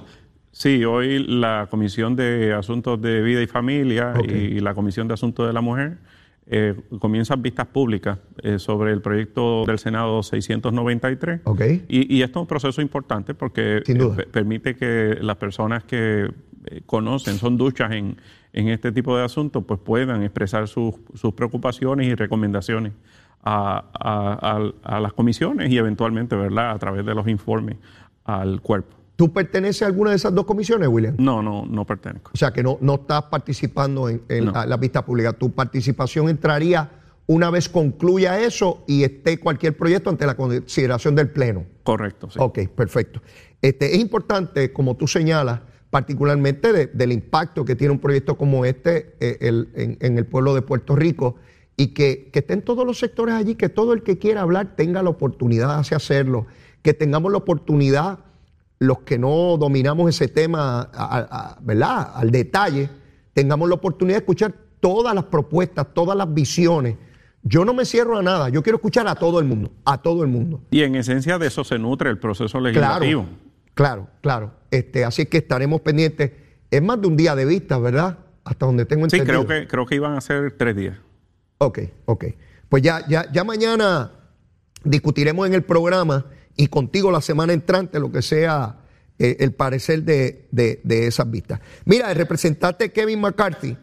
[0.52, 5.46] sí, hoy la Comisión de Asuntos de Vida y Familia y la Comisión de Asuntos
[5.48, 5.98] de la Mujer
[6.46, 11.40] eh, comienzan vistas públicas eh, sobre el proyecto del Senado 693.
[11.44, 11.60] Ok.
[11.88, 13.82] Y, y esto es un proceso importante porque eh,
[14.16, 16.30] pe- permite que las personas que
[16.66, 18.16] eh, conocen, son duchas en,
[18.52, 22.92] en este tipo de asuntos, pues puedan expresar sus, sus preocupaciones y recomendaciones
[23.46, 27.76] a, a- las comisiones y eventualmente, ¿verdad?, a través de los informes
[28.24, 28.96] al cuerpo.
[29.16, 31.14] ¿Tú perteneces a alguna de esas dos comisiones, William?
[31.18, 32.30] No, no, no pertenezco.
[32.34, 34.52] O sea, que no, no estás participando en, en No.
[34.52, 35.32] la, la vista pública.
[35.34, 36.90] Tu participación entraría
[37.26, 41.64] una vez concluya eso y esté cualquier proyecto ante la consideración del Pleno.
[41.84, 42.38] Correcto, sí.
[42.42, 43.20] Ok, perfecto.
[43.62, 48.64] Este, es importante, como tú señalas, particularmente de- del impacto que tiene un proyecto como
[48.64, 51.36] este eh, el- en, en el pueblo de Puerto Rico
[51.76, 55.02] y que, que estén todos los sectores allí, que todo el que quiera hablar tenga
[55.02, 56.46] la oportunidad de hacerlo,
[56.82, 58.20] que tengamos la oportunidad,
[58.78, 62.12] los que no dominamos ese tema, a- a- a- ¿verdad?
[62.14, 62.88] Al detalle,
[63.32, 66.96] tengamos la oportunidad de escuchar todas las propuestas, todas las visiones.
[67.42, 70.22] Yo no me cierro a nada, yo quiero escuchar a todo el mundo, a todo
[70.22, 70.60] el mundo.
[70.70, 73.26] Y en esencia de eso se nutre el proceso legislativo.
[73.74, 74.50] Claro, claro, claro.
[74.70, 76.32] Este, así que estaremos pendientes.
[76.70, 78.18] Es más de un día de vista, ¿verdad?
[78.44, 79.44] Hasta donde tengo Sí, entendido.
[79.46, 80.96] creo que, creo que iban a ser tres días.
[81.58, 82.24] Ok, ok.
[82.68, 84.12] Pues ya, ya, ya mañana
[84.84, 86.26] discutiremos en el programa
[86.56, 88.80] y contigo la semana entrante lo que sea
[89.18, 91.60] eh, el parecer de, de- esas vistas.
[91.84, 93.76] Mira, el representante Kevin McCarthy,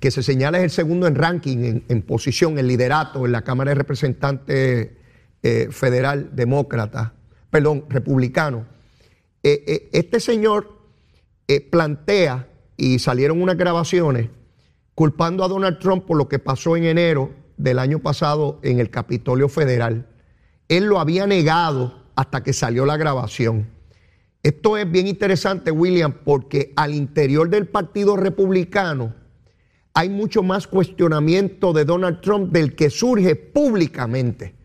[0.00, 3.42] que se señala es el segundo en ranking, en, en posición, en liderato en la
[3.42, 4.90] Cámara de Representantes
[5.42, 7.14] eh, Federal Demócrata,
[7.50, 8.66] perdón, republicano.
[9.42, 10.76] Eh, este señor
[11.70, 14.28] plantea, y salieron unas grabaciones,
[14.98, 18.90] culpando a Donald Trump por lo que pasó en enero del año pasado en el
[18.90, 20.08] Capitolio Federal.
[20.66, 23.68] Él lo había negado hasta que salió la grabación.
[24.42, 29.14] Esto es bien interesante, William, porque al interior del Partido Republicano
[29.94, 34.56] hay mucho más cuestionamiento de Donald Trump del que surge públicamente.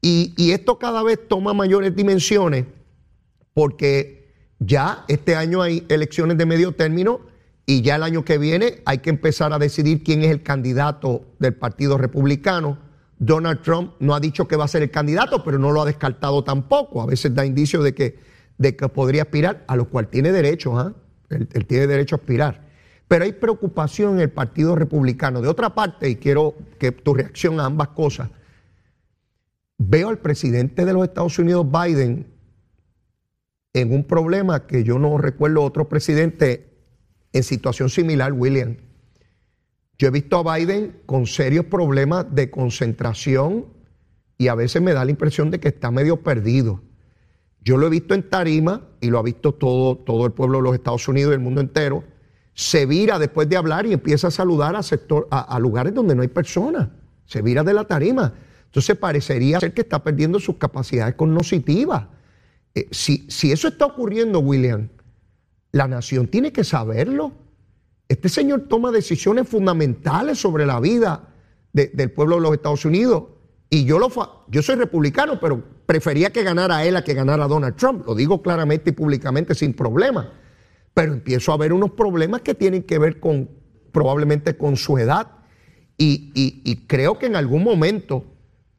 [0.00, 2.64] Y, y esto cada vez toma mayores dimensiones
[3.52, 7.35] porque ya este año hay elecciones de medio término
[7.66, 11.34] y ya el año que viene hay que empezar a decidir quién es el candidato
[11.40, 12.78] del Partido Republicano.
[13.18, 15.84] Donald Trump no ha dicho que va a ser el candidato, pero no lo ha
[15.84, 17.02] descartado tampoco.
[17.02, 18.20] A veces da indicios de que,
[18.56, 20.94] de que podría aspirar, a lo cual tiene derecho,
[21.28, 22.66] él, él tiene derecho a aspirar.
[23.08, 25.40] Pero hay preocupación en el Partido Republicano.
[25.40, 28.30] De otra parte, y quiero que tu reacción a ambas cosas,
[29.76, 32.26] veo al presidente de los Estados Unidos, Biden,
[33.72, 36.75] en un problema que yo no recuerdo otro presidente
[37.32, 38.76] en situación similar, William.
[39.98, 43.66] Yo he visto a Biden con serios problemas de concentración
[44.38, 46.82] y a veces me da la impresión de que está medio perdido.
[47.62, 50.64] Yo lo he visto en tarima y lo ha visto todo, todo el pueblo de
[50.64, 52.04] los Estados Unidos y el mundo entero.
[52.52, 56.22] Se vira después de hablar y empieza a saludar a, sector, a, lugares donde no
[56.22, 56.88] hay personas.
[57.24, 58.34] Se vira de la tarima.
[58.66, 62.06] Entonces parecería ser que está perdiendo sus capacidades cognitivas.
[62.74, 64.88] Eh, si, si eso está ocurriendo, William,
[65.76, 67.32] la nación tiene que saberlo.
[68.08, 71.28] Este señor toma decisiones fundamentales sobre la vida
[71.72, 73.24] de- del pueblo de los Estados Unidos.
[73.68, 74.08] Y yo, lo
[74.48, 78.06] yo soy republicano, pero prefería que ganara él a que ganara Donald Trump.
[78.06, 80.32] Lo digo claramente y públicamente sin problema.
[80.94, 83.50] Pero empiezo a ver unos problemas que tienen que ver con
[83.92, 85.28] probablemente con su edad.
[85.98, 88.24] Y, y- y creo que en algún momento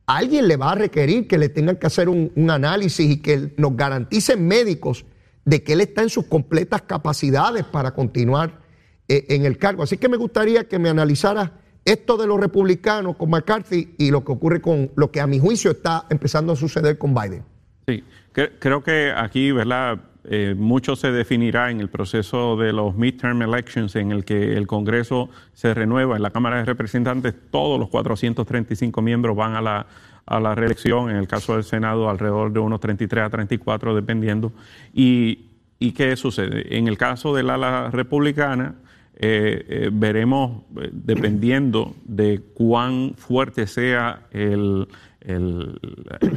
[0.07, 3.53] alguien le va a requerir que le tengan que hacer un, un análisis y que
[3.57, 5.05] nos garanticen médicos
[5.47, 8.59] de que él está en sus completas capacidades para continuar
[9.07, 9.81] eh, en el cargo.
[9.83, 11.53] Así que me gustaría que me analizara
[11.85, 15.39] esto de los republicanos con McCarthy y lo que ocurre con lo que a mi
[15.39, 17.43] juicio está empezando a suceder con Biden.
[17.87, 19.99] Sí, cre- creo que aquí, ¿verdad?
[20.29, 24.67] Eh, mucho se definirá en el proceso de los midterm elections en el que el
[24.67, 27.33] Congreso se renueva en la Cámara de Representantes.
[27.49, 29.87] Todos los 435 miembros van a la,
[30.28, 34.51] a la reelección, en el caso del Senado alrededor de unos 33 a 34, dependiendo.
[34.93, 35.45] Y,
[35.80, 36.78] ¿Y qué sucede?
[36.78, 38.75] En el caso del ala republicana,
[39.19, 44.88] eh, eh, veremos, eh, dependiendo de cuán fuerte sea el,
[45.21, 45.80] el-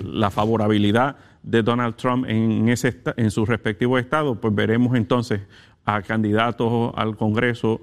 [0.05, 5.41] la favorabilidad de Donald Trump en, ese, en sus respectivos estados, pues veremos entonces
[5.85, 7.81] a candidatos al Congreso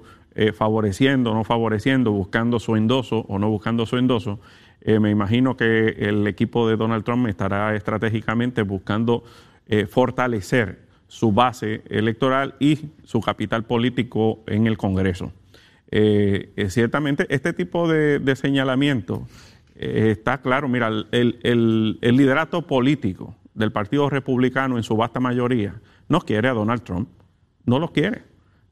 [0.54, 4.38] favoreciendo no favoreciendo, buscando su endoso o no buscando su endoso.
[4.80, 9.24] Eh, me imagino que el equipo de Donald Trump estará estratégicamente buscando
[9.66, 15.32] eh, fortalecer su base electoral y su capital político en el Congreso.
[15.90, 19.26] Eh, ciertamente este tipo de, señalamiento
[19.74, 21.38] está claro, mira, el,
[22.00, 27.08] el liderato político del Partido Republicano en su vasta mayoría no quiere a Donald Trump,
[27.64, 28.22] no lo quiere,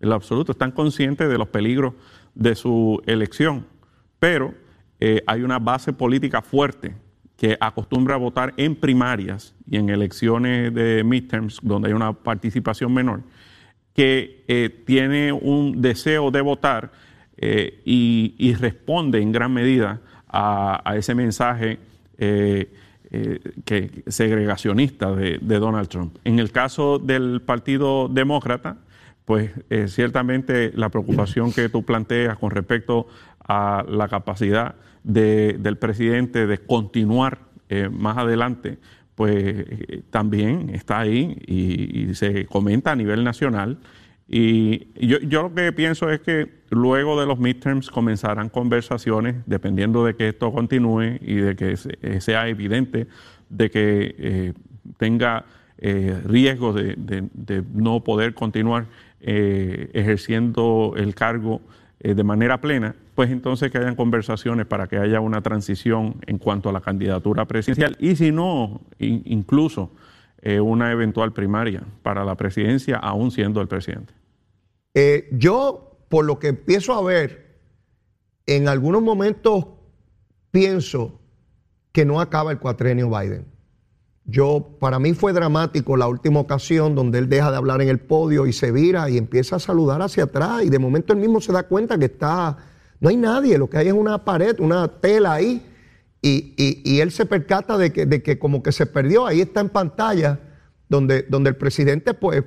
[0.00, 1.94] en lo absoluto, están conscientes de los peligros
[2.34, 3.66] de su elección,
[4.18, 4.54] pero
[5.00, 6.94] eh, hay una base política fuerte
[7.36, 12.94] que acostumbra a votar en primarias y en elecciones de midterms, donde hay una participación
[12.94, 13.22] menor,
[13.94, 16.92] que eh, tiene un deseo de votar
[17.36, 21.78] eh, y, responde en gran medida a, ese mensaje
[22.16, 22.70] que,
[24.06, 26.16] segregacionista de, de, Donald Trump.
[26.24, 28.78] En el caso del Partido Demócrata,
[29.26, 29.50] pues
[29.88, 33.08] ciertamente la preocupación que tú planteas con respecto
[33.46, 38.78] a la capacidad del presidente de continuar eh, más adelante,
[39.14, 43.78] pues eh, también está ahí y, se comenta a nivel nacional.
[44.28, 50.16] Y yo, lo que pienso es que luego de los midterms comenzarán conversaciones, dependiendo de
[50.16, 53.06] que esto continúe y de que eh, sea evidente
[53.48, 54.54] de que
[54.98, 55.44] tenga
[55.78, 58.86] riesgo de, de, no poder continuar
[59.20, 61.60] ejerciendo el cargo
[61.98, 66.68] de manera plena, pues entonces que hayan conversaciones para que haya una transición en cuanto
[66.68, 69.90] a la candidatura presidencial y si no, incluso
[70.42, 74.14] eh, una eventual primaria para la presidencia, aún siendo el presidente.
[74.94, 77.58] Eh, yo, por lo que empiezo a ver,
[78.46, 79.66] en algunos momentos
[80.52, 81.20] pienso
[81.90, 83.46] que no acaba el cuatrenio Biden.
[84.26, 88.00] Yo, para mí fue dramático la última ocasión donde él deja de hablar en el
[88.00, 91.40] podio y se vira y empieza a saludar hacia atrás y de momento él mismo
[91.40, 92.56] se da cuenta que está
[93.00, 95.64] no hay nadie, lo que hay es una pared, una tela ahí.
[96.22, 99.26] Y, él se percata de que, de que, como que se perdió.
[99.26, 100.40] Ahí está en pantalla,
[100.88, 102.42] donde, donde el presidente, pues,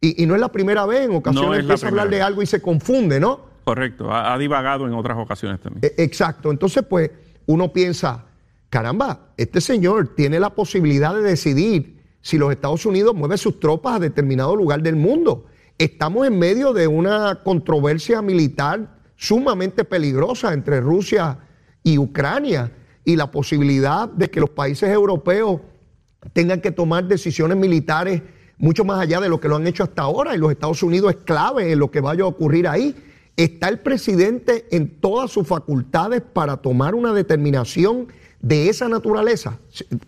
[0.00, 2.62] y, no es la primera vez, en ocasiones empieza a hablar de algo y se
[2.62, 3.52] confunde, ¿no?
[3.64, 5.84] Correcto, ha, divagado en otras ocasiones también.
[5.84, 7.10] E, exacto, entonces, pues,
[7.46, 8.24] uno piensa,
[8.72, 13.96] caramba, este señor tiene la posibilidad de decidir si los Estados Unidos mueve sus tropas
[13.96, 15.44] a determinado lugar del mundo.
[15.76, 21.38] Estamos en medio de una controversia militar sumamente peligrosa entre Rusia
[21.82, 22.72] y Ucrania
[23.04, 25.60] y la posibilidad de que los países europeos
[26.32, 28.22] tengan que tomar decisiones militares
[28.56, 31.10] mucho más allá de lo que lo han hecho hasta ahora y los Estados Unidos
[31.10, 32.96] es clave en lo que vaya a ocurrir ahí.
[33.36, 38.08] Está el presidente en todas sus facultades para tomar una determinación
[38.42, 39.58] de esa naturaleza,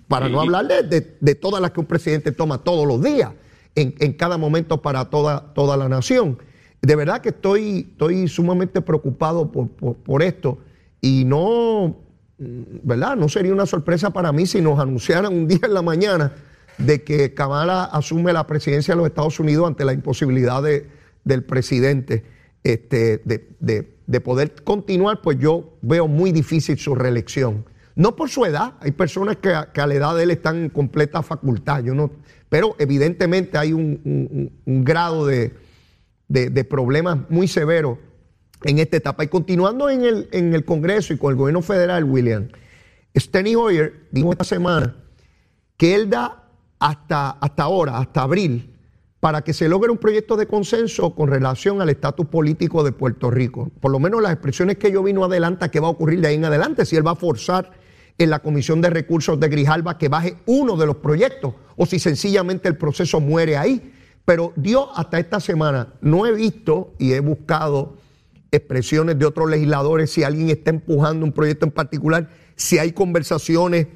[0.09, 3.31] para no hablar de, todas las que un presidente toma todos los días,
[3.75, 6.39] en, en cada momento para toda, toda la nación
[6.85, 10.59] de verdad que estoy, estoy sumamente preocupado por, esto
[11.01, 11.97] y no,
[12.39, 13.17] ¿verdad?
[13.17, 16.33] No sería una sorpresa para mí si nos anunciaran un día en la mañana
[16.77, 22.25] de que Kamala asume la presidencia de los Estados Unidos ante la imposibilidad del presidente
[22.63, 27.65] este, de, poder continuar, pues yo veo muy difícil su reelección.
[27.97, 31.23] No por su edad, hay personas que a, la edad de él están en completa
[31.23, 32.11] facultad, yo no,
[32.49, 35.53] pero evidentemente hay un grado de,
[36.29, 37.99] de, problemas muy severos
[38.65, 39.25] en esta etapa.
[39.25, 42.49] Y continuando en el, en el Congreso y con el gobierno federal, William,
[43.17, 44.97] Steny Hoyer dijo esta semana
[45.77, 46.45] que él da
[46.79, 48.71] hasta, hasta ahora, hasta abril,
[49.21, 53.31] para que se logre un proyecto de consenso con relación al estatus político de Puerto
[53.31, 53.71] Rico.
[53.81, 56.35] Por lo menos las expresiones que yo vino adelanta que va a ocurrir de ahí
[56.35, 57.71] en adelante, si él va a forzar
[58.19, 61.99] en la Comisión de Recursos de Grijalba que baje uno de los proyectos o si
[61.99, 63.93] sencillamente el proceso muere ahí.
[64.25, 67.97] Pero Dios hasta esta semana no he visto y he buscado
[68.51, 73.89] expresiones de otros legisladores si alguien está empujando un proyecto en particular, si hay conversaciones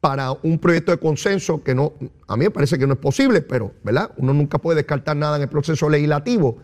[0.00, 1.94] para un proyecto de consenso que no,
[2.28, 4.12] a mí me parece que no es posible, pero ¿verdad?
[4.16, 6.58] Uno nunca puede descartar nada en el proceso legislativo.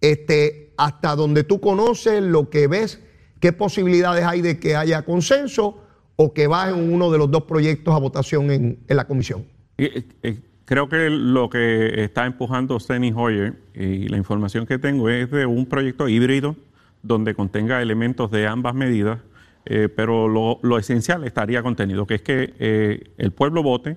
[0.00, 3.00] Este, hasta donde tú conoces lo que ves,
[3.40, 5.85] qué posibilidades hay de que haya consenso
[6.16, 9.44] o que bajen uno de los dos proyectos a votación en, la comisión.
[9.78, 15.08] Eh, eh, Creo que lo que está empujando Steny Hoyer y la información que tengo
[15.08, 16.56] es de un proyecto híbrido
[17.04, 19.20] donde contenga elementos de ambas medidas,
[19.64, 23.96] eh, pero lo, esencial estaría contenido, que es que eh, el pueblo vote,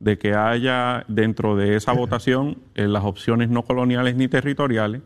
[0.00, 5.02] de que haya dentro de esa votación eh, las opciones no coloniales ni territoriales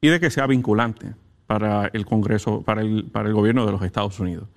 [0.00, 1.14] y de que sea vinculante
[1.46, 4.48] para el Congreso, para el, para el gobierno de los Estados Unidos.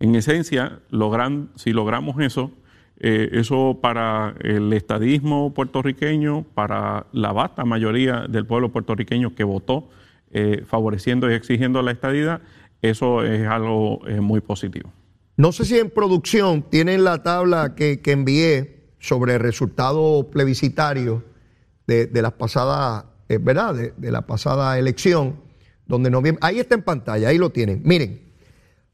[0.00, 2.50] En esencia, logran, si logramos eso,
[2.98, 9.88] eh, eso para el estadismo puertorriqueño, para la vasta mayoría del pueblo puertorriqueño que votó
[10.32, 12.40] eh, favoreciendo y exigiendo la estadidad,
[12.82, 14.92] eso es algo eh, muy positivo.
[15.36, 21.24] No sé si en producción tienen la tabla que, envié sobre el resultado plebiscitario
[21.86, 23.74] de, de la pasada, eh, ¿verdad?
[23.74, 25.40] De, la pasada elección,
[25.86, 26.40] donde noviembre.
[26.46, 27.80] Ahí está en pantalla, ahí lo tienen.
[27.84, 28.29] Miren,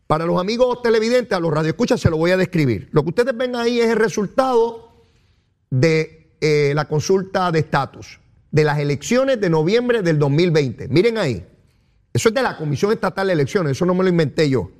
[0.06, 2.88] para los amigos televidentes, a los radioescuchas, se lo voy a describir.
[2.92, 4.92] Lo que ustedes ven ahí es el resultado
[5.70, 10.88] de eh, la consulta de estatus de las elecciones de noviembre del 2020.
[10.88, 11.44] Miren ahí.
[12.12, 14.70] Eso es de la Comisión Estatal de Elecciones, eso no me lo inventé yo.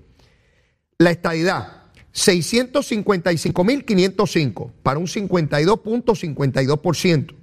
[0.97, 1.83] La estadidad,
[2.15, 7.35] 655.505 para un 52.52%.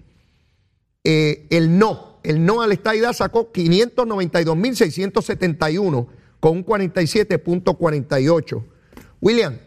[1.04, 6.08] Eh, el no, el no a la estadidad sacó 592.671
[6.44, 8.64] con un 47.48.
[9.22, 9.60] William,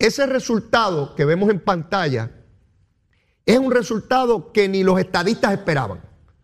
[0.00, 2.32] ese resultado que vemos en pantalla
[3.46, 6.00] es un resultado que ni los estadistas esperaban.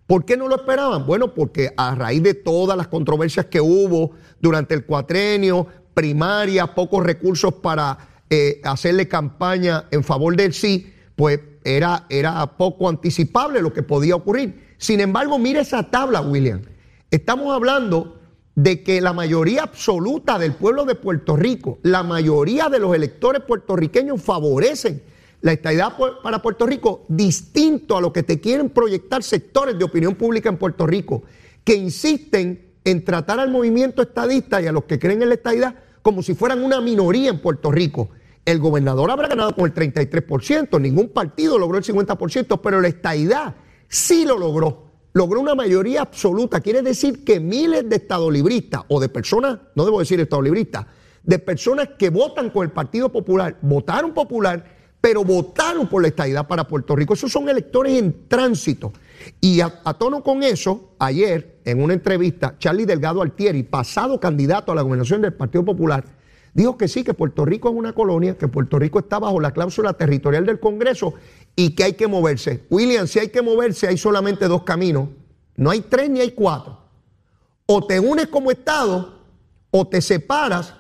[0.07, 1.07] ¿Por qué no lo esperaban?
[1.07, 7.03] Bueno, porque a raíz de todas las controversias que hubo durante el cuatrenio, primaria, pocos
[7.03, 7.99] recursos para
[8.31, 14.15] eh, hacerle campaña en favor del sí, pues era, era poco anticipable lo que podía
[14.15, 14.77] ocurrir.
[14.79, 16.63] Sin embargo, mire esa tabla, William.
[17.11, 18.21] Estamos hablando
[18.55, 23.43] de que la mayoría absoluta del pueblo de Puerto Rico, la mayoría de los electores
[23.43, 25.03] puertorriqueños favorecen
[25.41, 30.15] la estadidad para Puerto Rico, distinto a lo que te quieren proyectar sectores de opinión
[30.15, 31.23] pública en Puerto Rico,
[31.65, 35.75] que insisten en tratar al movimiento estadista y a los que creen en la estadidad
[36.01, 38.11] como si fueran una minoría en Puerto Rico.
[38.45, 43.55] El gobernador habrá ganado con el 33%, ningún partido logró el 50%, pero la estadidad
[43.89, 44.84] sí lo logró.
[45.15, 46.61] Logró una mayoría absoluta.
[46.61, 50.87] Quiere decir que miles de estadolibristas o de personas, no debo decir estadolibristas,
[51.23, 56.47] de personas que votan con el Partido Popular, votaron popular pero votaron por la estadidad
[56.47, 57.13] para Puerto Rico.
[57.13, 58.95] Esos son electores en tránsito.
[59.39, 64.75] Y a, tono con eso, ayer, en una entrevista, Charlie Delgado Altieri, pasado candidato a
[64.75, 66.07] la gobernación del Partido Popular,
[66.55, 69.51] dijo que sí, que Puerto Rico es una colonia, que Puerto Rico está bajo la
[69.51, 71.13] cláusula territorial del Congreso
[71.57, 72.65] y que hay que moverse.
[72.71, 75.09] William, si hay que moverse, hay solamente dos caminos.
[75.57, 76.79] No hay tres ni hay cuatro.
[77.67, 79.21] O te unes como Estado
[79.71, 80.75] o te separas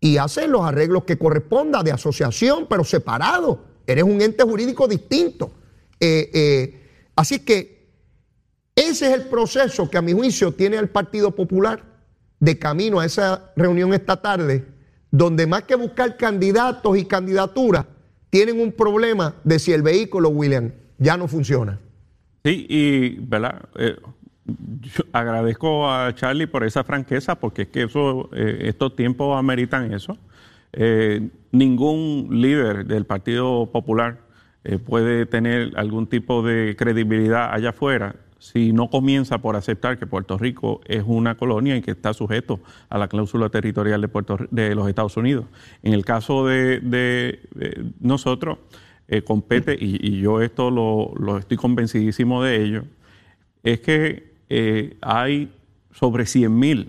[0.00, 3.64] y hacer los arreglos que corresponda de asociación, pero separado.
[3.86, 5.52] Eres un ente jurídico distinto.
[6.00, 6.80] Eh, eh,
[7.14, 7.88] así que
[8.74, 11.84] ese es el proceso que a mi juicio tiene el Partido Popular
[12.40, 14.66] de camino a esa reunión esta tarde,
[15.12, 17.86] donde más que buscar candidatos y candidaturas,
[18.32, 21.78] tienen un problema de si el vehículo, William, ya no funciona.
[22.42, 23.60] Sí, y, ¿verdad?
[23.78, 23.94] Eh,
[25.12, 30.16] agradezco a Charlie por esa franqueza, porque es que eso, eh, estos tiempos ameritan eso.
[30.72, 34.20] Eh, ningún líder del Partido Popular
[34.86, 40.36] puede tener algún tipo de credibilidad allá afuera si no comienza por aceptar que Puerto
[40.36, 44.74] Rico es una colonia y que está sujeto a la cláusula territorial de, Puerto, de
[44.74, 45.44] los Estados Unidos.
[45.84, 47.38] En el caso de,
[48.00, 48.58] nosotros,
[49.24, 52.84] compete, y, yo esto lo, lo estoy convencidísimo de ello,
[53.62, 55.52] es que eh, hay
[55.92, 56.88] sobre 100.000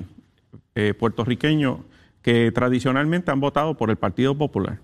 [0.75, 1.81] eh, puertorriqueños
[2.23, 4.79] que tradicionalmente han votado por el Partido Popular,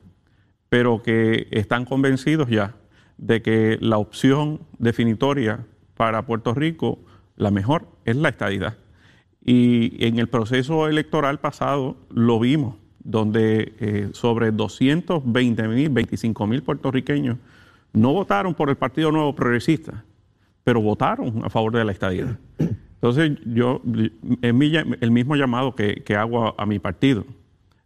[0.69, 2.75] pero que están convencidos ya
[3.17, 5.65] de que la opción definitoria
[5.99, 6.97] para Puerto Rico,
[7.35, 8.77] la mejor, es la estadidad.
[9.43, 16.63] Y en el proceso electoral pasado lo vimos, donde eh, sobre 220 mil, 25 mil
[16.63, 17.35] puertorriqueños
[17.91, 20.05] no votaron por el Partido Nuevo Progresista,
[20.63, 22.39] pero votaron a favor de la estadidad.
[22.59, 23.81] Entonces, yo,
[24.41, 24.53] es
[25.01, 27.25] el mismo llamado que, hago a, mi partido,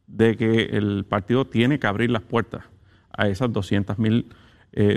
[0.06, 2.64] de que el partido tiene que abrir las puertas
[3.12, 4.28] a esas 200 mil,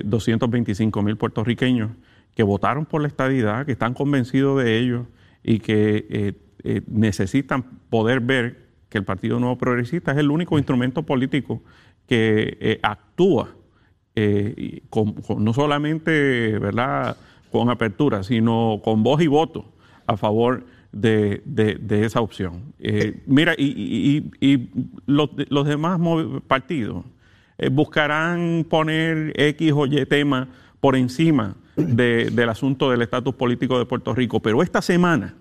[0.04, 1.92] 225 eh, mil puertorriqueños
[2.36, 5.06] que votaron por la estadidad, que están convencidos de ello
[5.42, 6.32] y que eh,
[6.62, 11.62] eh, necesitan poder ver que el Partido Nuevo Progresista es el único instrumento político
[12.06, 13.56] que actúa
[15.36, 17.16] no solamente ¿verdad?
[17.50, 19.72] con apertura, sino con voz y voto
[20.06, 22.74] a favor de, esa opción.
[22.78, 24.70] Eh, mira, y,
[25.06, 26.00] los, demás
[26.46, 27.04] partidos
[27.58, 30.48] eh, buscarán poner X o Y tema
[30.80, 35.34] por encima del asunto del estatus político de Puerto Rico, pero esta semana,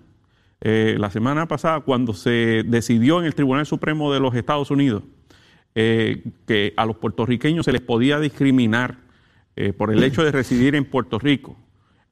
[0.60, 5.02] eh, la semana pasada, cuando se decidió en el Tribunal Supremo de los Estados Unidos
[5.74, 8.96] que a los puertorriqueños se les podía discriminar
[9.76, 11.54] por el hecho de residir en Puerto Rico,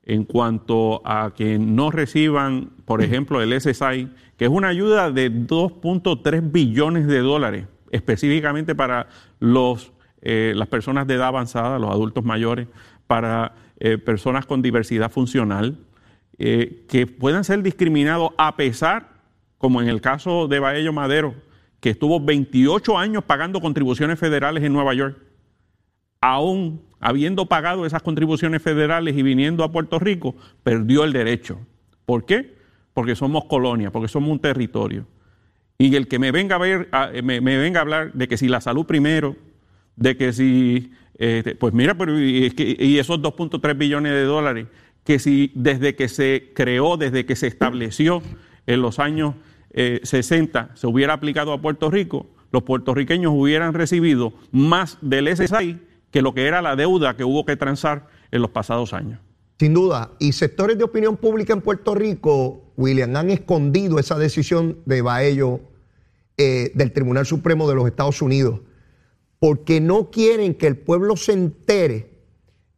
[0.05, 5.33] en cuanto a que no reciban, por ejemplo, el SSI, que es una ayuda de
[5.33, 9.07] 2.3 billones de dólares específicamente para
[9.39, 12.67] los, eh, las personas de edad avanzada, los adultos mayores,
[13.07, 15.79] para eh, personas con diversidad funcional,
[16.39, 19.15] eh, que puedan ser discriminados a pesar,
[19.59, 21.35] como en el caso de Baello Madero,
[21.81, 25.19] que estuvo 28 años pagando contribuciones federales en Nueva York,
[26.21, 31.59] aún habiendo pagado esas contribuciones federales y viniendo a Puerto Rico, perdió el derecho.
[32.07, 32.57] ¿Por qué?
[32.95, 35.07] Porque somos colonia, porque somos un territorio.
[35.77, 36.89] Y el que me venga a ver,
[37.23, 39.37] me, venga a hablar de que si la salud primero,
[39.97, 44.67] de que si, este, pues mira, pero y, esos 2.3 billones de dólares,
[45.05, 48.23] que si desde que se creó, desde que se estableció
[48.67, 49.35] en los años
[49.75, 55.81] 60 eh, se hubiera aplicado a Puerto Rico, los puertorriqueños hubieran recibido más del SSI
[56.11, 59.21] que lo que era la deuda que hubo que transar en los pasados años.
[59.59, 64.79] Sin duda, y sectores de opinión pública en Puerto Rico, William, han escondido esa decisión
[64.85, 65.61] de Baello
[66.37, 68.61] eh, del Tribunal Supremo de los Estados Unidos,
[69.39, 72.15] porque no quieren que el pueblo se entere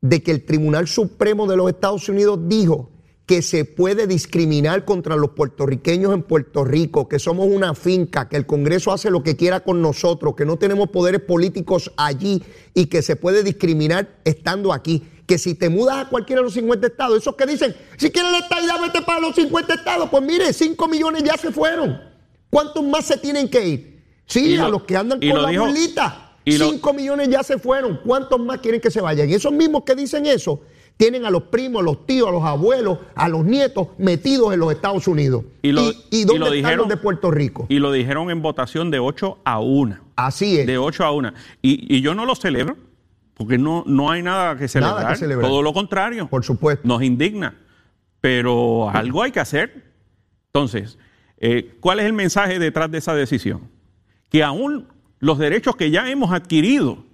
[0.01, 2.91] de que el Tribunal Supremo de los Estados Unidos dijo
[3.27, 8.37] que se puede discriminar contra los puertorriqueños en Puerto Rico, que somos una finca, que
[8.37, 12.43] el Congreso hace lo que quiera con nosotros, que no tenemos poderes políticos allí
[12.73, 15.03] y que se puede discriminar estando aquí.
[15.27, 18.31] Que si te mudas a cualquiera de los 50 estados, esos que dicen, si quieres
[18.31, 22.01] la estabilidad, vete para los 50 estados, pues mire, 5 millones ya se fueron.
[22.49, 24.05] ¿Cuántos más se tienen que ir?
[24.27, 26.26] Sí, a los que andan con la bolita.
[26.47, 28.01] 5 millones ya se fueron.
[28.05, 29.29] ¿Cuántos más quieren que se vayan?
[29.29, 30.61] Y esos mismos que dicen eso
[30.97, 34.61] tienen a los primos, a los tíos, a los abuelos, a los nietos metidos en
[34.61, 35.45] los Estados Unidos.
[35.63, 35.73] ¿Y,
[36.25, 37.67] dónde están los de Puerto Rico?
[37.69, 39.99] Y lo dijeron en votación de 8 a 1.
[40.17, 40.67] Así es.
[40.67, 41.33] De 8 a 1.
[41.61, 42.77] Y, yo no lo celebro,
[43.35, 45.03] porque no, no hay nada que celebrar.
[45.03, 45.51] Nada que celebrar.
[45.51, 46.29] Todo lo contrario.
[46.29, 46.87] Por supuesto.
[46.87, 47.59] Nos indigna.
[48.21, 49.85] Pero algo hay que hacer.
[50.47, 50.99] Entonces,
[51.39, 53.69] eh, ¿cuál es el mensaje detrás de esa decisión?
[54.31, 54.89] Que aún
[55.19, 57.05] los derechos que ya hemos adquirido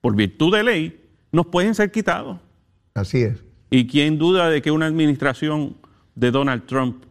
[0.00, 1.00] por virtud de ley
[1.30, 2.38] nos pueden ser quitados.
[2.94, 3.42] Así es.
[3.70, 5.76] ¿Y quién duda de que una administración
[6.14, 7.04] de Donald Trump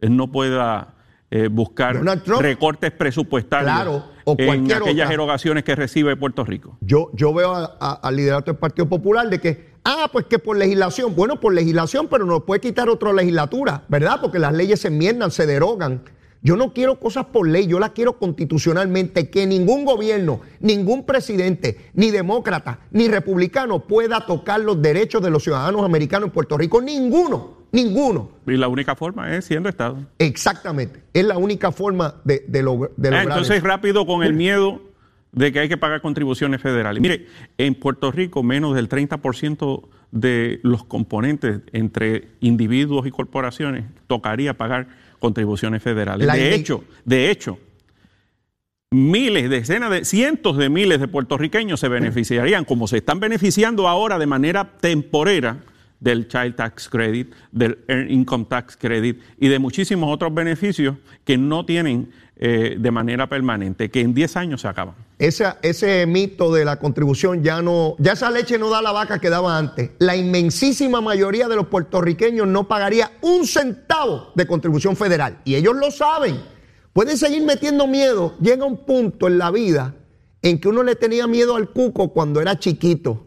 [0.00, 0.94] eh, no pueda
[1.30, 2.02] eh, buscar
[2.40, 4.04] recortes presupuestarios
[4.38, 6.78] en aquellas erogaciones que recibe Puerto Rico?
[6.80, 11.14] Yo, yo veo al liderato del Partido Popular de que, ah, pues que por legislación,
[11.14, 14.20] bueno, por legislación, pero no puede quitar otra legislatura, ¿verdad?
[14.22, 16.02] Porque las leyes se enmiendan, se derogan.
[16.44, 21.90] Yo no quiero cosas por ley, yo las quiero constitucionalmente, que ningún gobierno, ningún presidente,
[21.94, 26.82] ni demócrata, ni republicano pueda tocar los derechos de los ciudadanos americanos en Puerto Rico.
[26.82, 28.28] Ninguno, ninguno.
[28.46, 29.96] Y la única forma es siendo Estado.
[30.18, 33.22] Exactamente, es la única forma de, de, ah, lograr.
[33.22, 34.82] entonces rápido con el miedo
[35.32, 37.00] de que hay que pagar contribuciones federales.
[37.00, 37.26] Mire,
[37.56, 44.88] en Puerto Rico menos del 30% de los componentes entre individuos y corporaciones tocaría pagar
[45.24, 46.30] contribuciones federales.
[46.30, 47.58] de hecho, de hecho,
[48.90, 54.18] miles, decenas de, cientos de miles de puertorriqueños se beneficiarían, como se están beneficiando ahora
[54.18, 55.62] de manera temporera
[56.04, 61.38] del Child Tax Credit, del Earned Income Tax Credit y de muchísimos otros beneficios que
[61.38, 64.94] no tienen eh, de manera permanente, que en 10 años se acaban.
[65.18, 69.30] ese mito de la contribución ya no, ya esa leche no da la vaca que
[69.30, 69.92] daba antes.
[69.98, 75.38] La inmensísima mayoría de los puertorriqueños no pagaría un centavo de contribución federal.
[75.44, 76.38] Y ellos lo saben.
[76.92, 78.34] Pueden seguir metiendo miedo.
[78.40, 79.94] Llega un punto en la vida
[80.42, 83.26] en que uno le tenía miedo al cuco cuando era chiquito.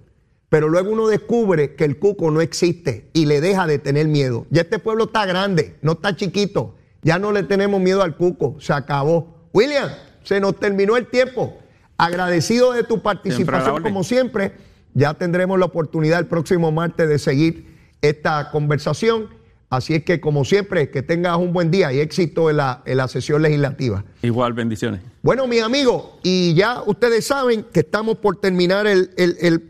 [0.49, 4.45] Pero luego uno descubre que el cuco no existe y le deja de tener miedo.
[4.49, 6.75] Ya este pueblo está grande, no está chiquito.
[7.01, 9.49] Ya no le tenemos miedo al cuco, se acabó.
[9.53, 9.89] William,
[10.23, 11.57] se nos terminó el tiempo.
[11.97, 14.53] Agradecido de tu participación como siempre.
[14.93, 19.29] Ya tendremos la oportunidad el próximo martes de seguir esta conversación.
[19.69, 22.97] Así es que, como siempre, que tengas un buen día y éxito en la, en
[22.97, 24.05] la sesión legislativa.
[24.21, 25.01] Igual, bendiciones.
[25.21, 29.11] Bueno, mis amigos, y ya ustedes saben que estamos por terminar el,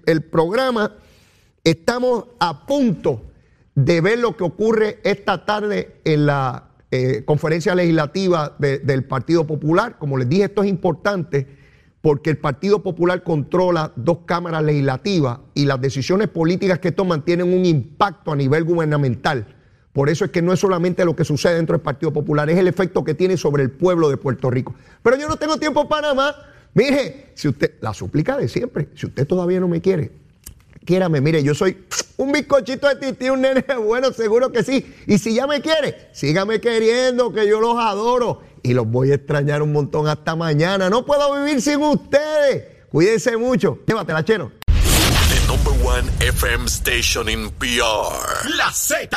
[0.05, 0.93] el programa.
[1.63, 3.23] Estamos a punto
[3.73, 9.97] de ver lo que ocurre esta tarde en la eh, conferencia legislativa del Partido Popular.
[9.99, 11.45] Como les dije, esto es importante
[12.01, 17.53] porque el Partido Popular controla dos cámaras legislativas y las decisiones políticas que toman tienen
[17.53, 19.56] un impacto a nivel gubernamental.
[19.97, 22.59] Por eso es que no es solamente lo que sucede dentro del Partido Popular, es
[22.59, 24.75] el efecto que tiene sobre el pueblo de Puerto Rico.
[25.01, 26.35] Pero yo no tengo tiempo para más.
[26.75, 30.11] Mire, si usted, la súplica de siempre, si usted todavía no me quiere,
[30.85, 31.79] quiérame, mire, yo soy
[32.17, 34.85] un bizcochito de tití, un nene bueno, seguro que sí.
[35.07, 38.43] Y si ya me quiere, sígame queriendo, que yo los adoro.
[38.61, 40.91] Y los voy a extrañar un montón hasta mañana.
[40.91, 42.65] No puedo vivir sin ustedes.
[42.91, 43.79] Cuídense mucho.
[43.87, 44.51] Llévatela, chero.
[45.97, 48.47] The one FM station in PR.
[48.55, 49.07] La Z.